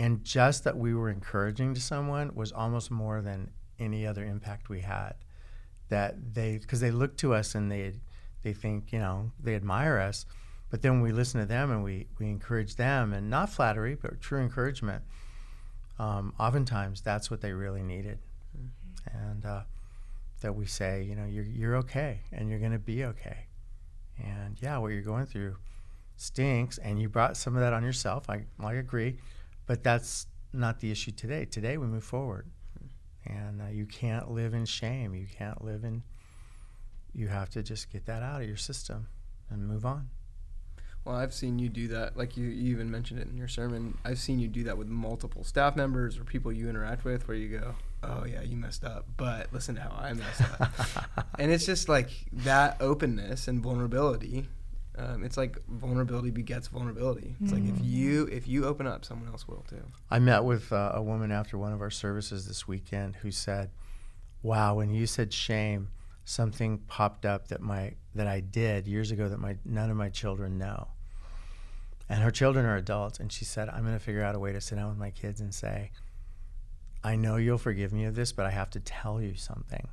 and 0.00 0.24
just 0.24 0.64
that 0.64 0.76
we 0.84 0.94
were 0.94 1.10
encouraging 1.10 1.74
to 1.74 1.80
someone 1.80 2.34
was 2.34 2.52
almost 2.52 2.90
more 2.90 3.20
than 3.20 3.50
any 3.78 4.06
other 4.06 4.24
impact 4.24 4.68
we 4.70 4.80
had. 4.80 5.14
that 5.90 6.14
they 6.34 6.58
because 6.58 6.80
they 6.80 6.90
look 6.90 7.16
to 7.18 7.34
us 7.34 7.54
and 7.54 7.70
they 7.70 7.92
they 8.42 8.54
think 8.54 8.92
you 8.92 8.98
know 8.98 9.30
they 9.46 9.54
admire 9.54 9.98
us, 9.98 10.24
but 10.70 10.80
then 10.82 11.02
we 11.02 11.12
listen 11.12 11.40
to 11.40 11.46
them 11.46 11.70
and 11.70 11.84
we 11.84 12.06
we 12.18 12.26
encourage 12.36 12.76
them 12.76 13.12
and 13.12 13.28
not 13.28 13.50
flattery 13.50 13.94
but 14.02 14.20
true 14.20 14.40
encouragement. 14.40 15.02
Um, 15.98 16.32
oftentimes 16.40 17.02
that's 17.02 17.30
what 17.30 17.40
they 17.42 17.52
really 17.52 17.82
needed, 17.82 18.18
mm-hmm. 18.56 19.18
and 19.18 19.44
uh, 19.44 19.62
that 20.40 20.54
we 20.54 20.66
say 20.66 21.02
you 21.02 21.14
know 21.14 21.26
you're 21.26 21.44
you're 21.44 21.76
okay 21.84 22.20
and 22.32 22.48
you're 22.48 22.62
going 22.66 22.78
to 22.80 22.86
be 22.94 23.04
okay, 23.04 23.46
and 24.18 24.56
yeah 24.62 24.78
what 24.78 24.92
you're 24.92 25.02
going 25.14 25.26
through 25.26 25.56
stinks 26.16 26.78
and 26.78 27.00
you 27.00 27.08
brought 27.08 27.36
some 27.36 27.54
of 27.56 27.60
that 27.60 27.72
on 27.72 27.82
yourself. 27.82 28.30
I 28.30 28.44
I 28.60 28.74
agree, 28.74 29.18
but 29.70 29.84
that's 29.84 30.26
not 30.52 30.80
the 30.80 30.90
issue 30.90 31.12
today. 31.12 31.44
Today 31.44 31.78
we 31.78 31.86
move 31.86 32.02
forward 32.02 32.50
and 33.24 33.62
uh, 33.62 33.66
you 33.70 33.86
can't 33.86 34.28
live 34.28 34.52
in 34.52 34.64
shame. 34.64 35.14
You 35.14 35.28
can't 35.38 35.64
live 35.64 35.84
in. 35.84 36.02
You 37.14 37.28
have 37.28 37.50
to 37.50 37.62
just 37.62 37.88
get 37.88 38.04
that 38.06 38.20
out 38.20 38.42
of 38.42 38.48
your 38.48 38.56
system 38.56 39.06
and 39.48 39.68
move 39.68 39.86
on. 39.86 40.08
Well, 41.04 41.14
I've 41.14 41.32
seen 41.32 41.60
you 41.60 41.68
do 41.68 41.86
that. 41.86 42.16
Like 42.16 42.36
you, 42.36 42.48
you 42.48 42.72
even 42.72 42.90
mentioned 42.90 43.20
it 43.20 43.28
in 43.28 43.36
your 43.36 43.46
sermon. 43.46 43.96
I've 44.04 44.18
seen 44.18 44.40
you 44.40 44.48
do 44.48 44.64
that 44.64 44.76
with 44.76 44.88
multiple 44.88 45.44
staff 45.44 45.76
members 45.76 46.18
or 46.18 46.24
people 46.24 46.50
you 46.50 46.68
interact 46.68 47.04
with, 47.04 47.28
where 47.28 47.36
you 47.36 47.56
go, 47.56 47.76
"Oh 48.02 48.24
yeah, 48.24 48.42
you 48.42 48.56
messed 48.56 48.82
up," 48.82 49.06
but 49.16 49.52
listen 49.52 49.76
to 49.76 49.82
how 49.82 49.96
I 49.96 50.12
messed 50.14 50.42
up. 50.60 51.28
and 51.38 51.52
it's 51.52 51.64
just 51.64 51.88
like 51.88 52.10
that 52.32 52.76
openness 52.80 53.46
and 53.46 53.62
vulnerability 53.62 54.48
um, 54.98 55.24
it's 55.24 55.36
like 55.36 55.58
vulnerability 55.68 56.30
begets 56.30 56.68
vulnerability. 56.68 57.34
It's 57.40 57.52
mm. 57.52 57.54
like 57.54 57.68
if 57.68 57.80
mm. 57.80 57.90
you 57.90 58.26
if 58.26 58.48
you 58.48 58.66
open 58.66 58.86
up, 58.86 59.04
someone 59.04 59.28
else 59.28 59.46
will 59.46 59.64
too. 59.68 59.82
I 60.10 60.18
met 60.18 60.44
with 60.44 60.72
uh, 60.72 60.92
a 60.94 61.02
woman 61.02 61.30
after 61.30 61.56
one 61.56 61.72
of 61.72 61.80
our 61.80 61.90
services 61.90 62.46
this 62.46 62.66
weekend 62.66 63.16
who 63.16 63.30
said, 63.30 63.70
"Wow, 64.42 64.74
when 64.74 64.90
you 64.90 65.06
said 65.06 65.32
shame, 65.32 65.88
something 66.24 66.78
popped 66.78 67.24
up 67.24 67.48
that 67.48 67.60
my 67.60 67.94
that 68.14 68.26
I 68.26 68.40
did 68.40 68.86
years 68.86 69.10
ago 69.10 69.28
that 69.28 69.38
my 69.38 69.56
none 69.64 69.90
of 69.90 69.96
my 69.96 70.08
children 70.08 70.58
know." 70.58 70.88
And 72.08 72.24
her 72.24 72.32
children 72.32 72.66
are 72.66 72.76
adults, 72.76 73.20
and 73.20 73.30
she 73.30 73.44
said, 73.44 73.68
"I'm 73.68 73.82
going 73.82 73.94
to 73.94 74.04
figure 74.04 74.24
out 74.24 74.34
a 74.34 74.40
way 74.40 74.52
to 74.52 74.60
sit 74.60 74.74
down 74.74 74.88
with 74.88 74.98
my 74.98 75.10
kids 75.10 75.40
and 75.40 75.54
say." 75.54 75.92
I 77.02 77.16
know 77.16 77.36
you'll 77.36 77.56
forgive 77.56 77.94
me 77.94 78.04
of 78.04 78.14
this, 78.14 78.30
but 78.30 78.44
I 78.44 78.50
have 78.50 78.68
to 78.70 78.80
tell 78.80 79.22
you 79.22 79.34
something. 79.34 79.88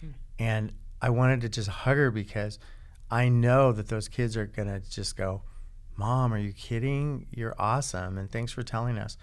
Hmm. 0.00 0.10
And 0.38 0.72
I 1.02 1.10
wanted 1.10 1.42
to 1.42 1.50
just 1.50 1.68
hug 1.68 1.98
her 1.98 2.10
because 2.10 2.58
I 3.10 3.28
know 3.28 3.72
that 3.72 3.88
those 3.88 4.08
kids 4.08 4.36
are 4.36 4.46
going 4.46 4.68
to 4.68 4.80
just 4.88 5.16
go, 5.16 5.42
Mom, 5.96 6.32
are 6.32 6.38
you 6.38 6.52
kidding? 6.52 7.26
You're 7.30 7.54
awesome. 7.58 8.18
And 8.18 8.30
thanks 8.30 8.52
for 8.52 8.62
telling 8.62 8.98
us. 8.98 9.16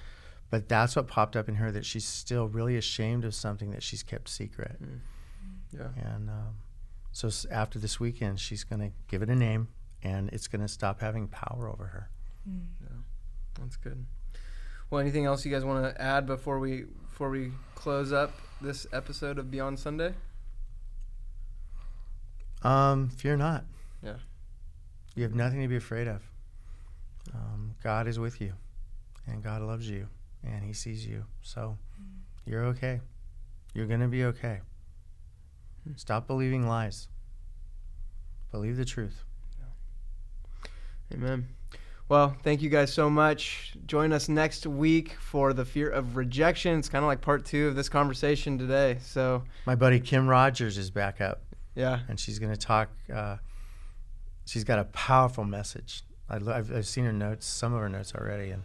But 0.50 0.68
that's 0.70 0.96
what 0.96 1.08
popped 1.08 1.36
up 1.36 1.48
in 1.48 1.56
her 1.56 1.72
that 1.72 1.86
she's 1.86 2.06
still 2.06 2.48
really 2.48 2.78
ashamed 2.78 3.26
of 3.26 3.34
something 3.34 3.72
that 3.72 3.84
she's 3.84 4.04
kept 4.04 4.30
secret. 4.30 4.78
Mm. 4.82 5.00
Yeah. 5.72 6.14
And 6.14 6.30
um, 6.30 6.58
so 7.12 7.30
after 7.52 7.80
this 7.80 8.00
weekend, 8.00 8.40
she's 8.40 8.64
going 8.64 8.82
to 8.82 8.92
give 9.08 9.22
it 9.22 9.30
a 9.30 9.36
name 9.36 9.70
and 10.04 10.30
it's 10.30 10.48
going 10.48 10.62
to 10.62 10.68
stop 10.68 11.02
having 11.02 11.28
power 11.28 11.70
over 11.70 11.86
her. 11.86 12.10
Mm. 12.50 12.66
Yeah. 12.82 12.98
That's 13.60 13.78
good. 13.78 14.06
Well, 14.90 15.02
anything 15.02 15.26
else 15.26 15.46
you 15.46 15.52
guys 15.52 15.66
want 15.66 15.84
to 15.84 16.02
add 16.02 16.26
before 16.26 16.60
we 16.60 16.86
before 17.10 17.30
we 17.30 17.52
close 17.74 18.12
up 18.12 18.34
this 18.62 18.86
episode 18.92 19.40
of 19.40 19.50
Beyond 19.50 19.80
Sunday? 19.80 20.14
Um, 22.62 23.10
fear 23.10 23.38
not. 23.38 23.66
Yeah. 24.06 24.18
You 25.16 25.24
have 25.24 25.34
nothing 25.34 25.62
to 25.62 25.68
be 25.68 25.78
afraid 25.78 26.08
of. 26.08 26.22
Um, 27.34 27.76
God 27.84 28.08
is 28.08 28.20
with 28.20 28.40
you, 28.40 28.54
and 29.28 29.44
God 29.44 29.62
loves 29.62 29.90
you, 29.90 30.08
and 30.44 30.64
He 30.64 30.74
sees 30.74 31.06
you. 31.06 31.26
So 31.42 31.78
mm. 32.00 32.06
you're 32.46 32.66
okay. 32.66 33.02
You're 33.74 33.88
going 33.88 34.02
to 34.02 34.08
be 34.08 34.26
okay. 34.26 34.60
Mm. 35.90 36.00
Stop 36.00 36.28
believing 36.28 36.68
lies. 36.68 37.08
Believe 38.52 38.78
the 38.78 38.86
truth. 38.86 39.24
Yeah. 39.60 41.18
Amen. 41.18 41.48
Well, 42.08 42.36
thank 42.44 42.62
you 42.62 42.70
guys 42.70 42.94
so 42.94 43.10
much. 43.10 43.76
Join 43.88 44.14
us 44.14 44.30
next 44.30 44.68
week 44.68 45.14
for 45.20 45.54
the 45.54 45.66
fear 45.66 45.90
of 45.90 46.16
rejection. 46.16 46.78
It's 46.78 46.88
kind 46.88 47.04
of 47.04 47.08
like 47.08 47.20
part 47.20 47.46
two 47.46 47.68
of 47.68 47.76
this 47.76 47.90
conversation 47.90 48.60
today. 48.60 48.98
So, 49.02 49.44
my 49.66 49.74
buddy 49.74 50.00
Kim 50.00 50.28
Rogers 50.28 50.78
is 50.78 50.92
back 50.92 51.20
up. 51.20 51.42
Yeah, 51.74 52.02
and 52.08 52.20
she's 52.20 52.38
going 52.38 52.54
to 52.54 52.60
talk. 52.60 52.90
Uh, 53.14 53.38
she's 54.46 54.64
got 54.64 54.80
a 54.80 54.86
powerful 54.86 55.44
message. 55.44 56.04
I, 56.30 56.36
have 56.36 56.72
I've 56.72 56.88
seen 56.88 57.06
her 57.06 57.14
notes, 57.14 57.46
some 57.46 57.74
of 57.74 57.80
her 57.80 57.90
notes 57.90 58.14
already, 58.16 58.52
and 58.52 58.64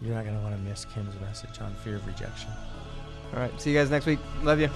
you're 0.00 0.14
not 0.14 0.24
going 0.24 0.36
to 0.36 0.42
want 0.42 0.54
to 0.54 0.60
miss 0.62 0.84
Kim's 0.84 1.18
message 1.20 1.60
on 1.60 1.74
fear 1.76 1.96
of 1.96 2.06
rejection. 2.06 2.50
All 3.32 3.40
right. 3.40 3.60
See 3.60 3.72
you 3.72 3.78
guys 3.78 3.90
next 3.90 4.06
week. 4.06 4.18
Love 4.42 4.60
you. 4.60 4.70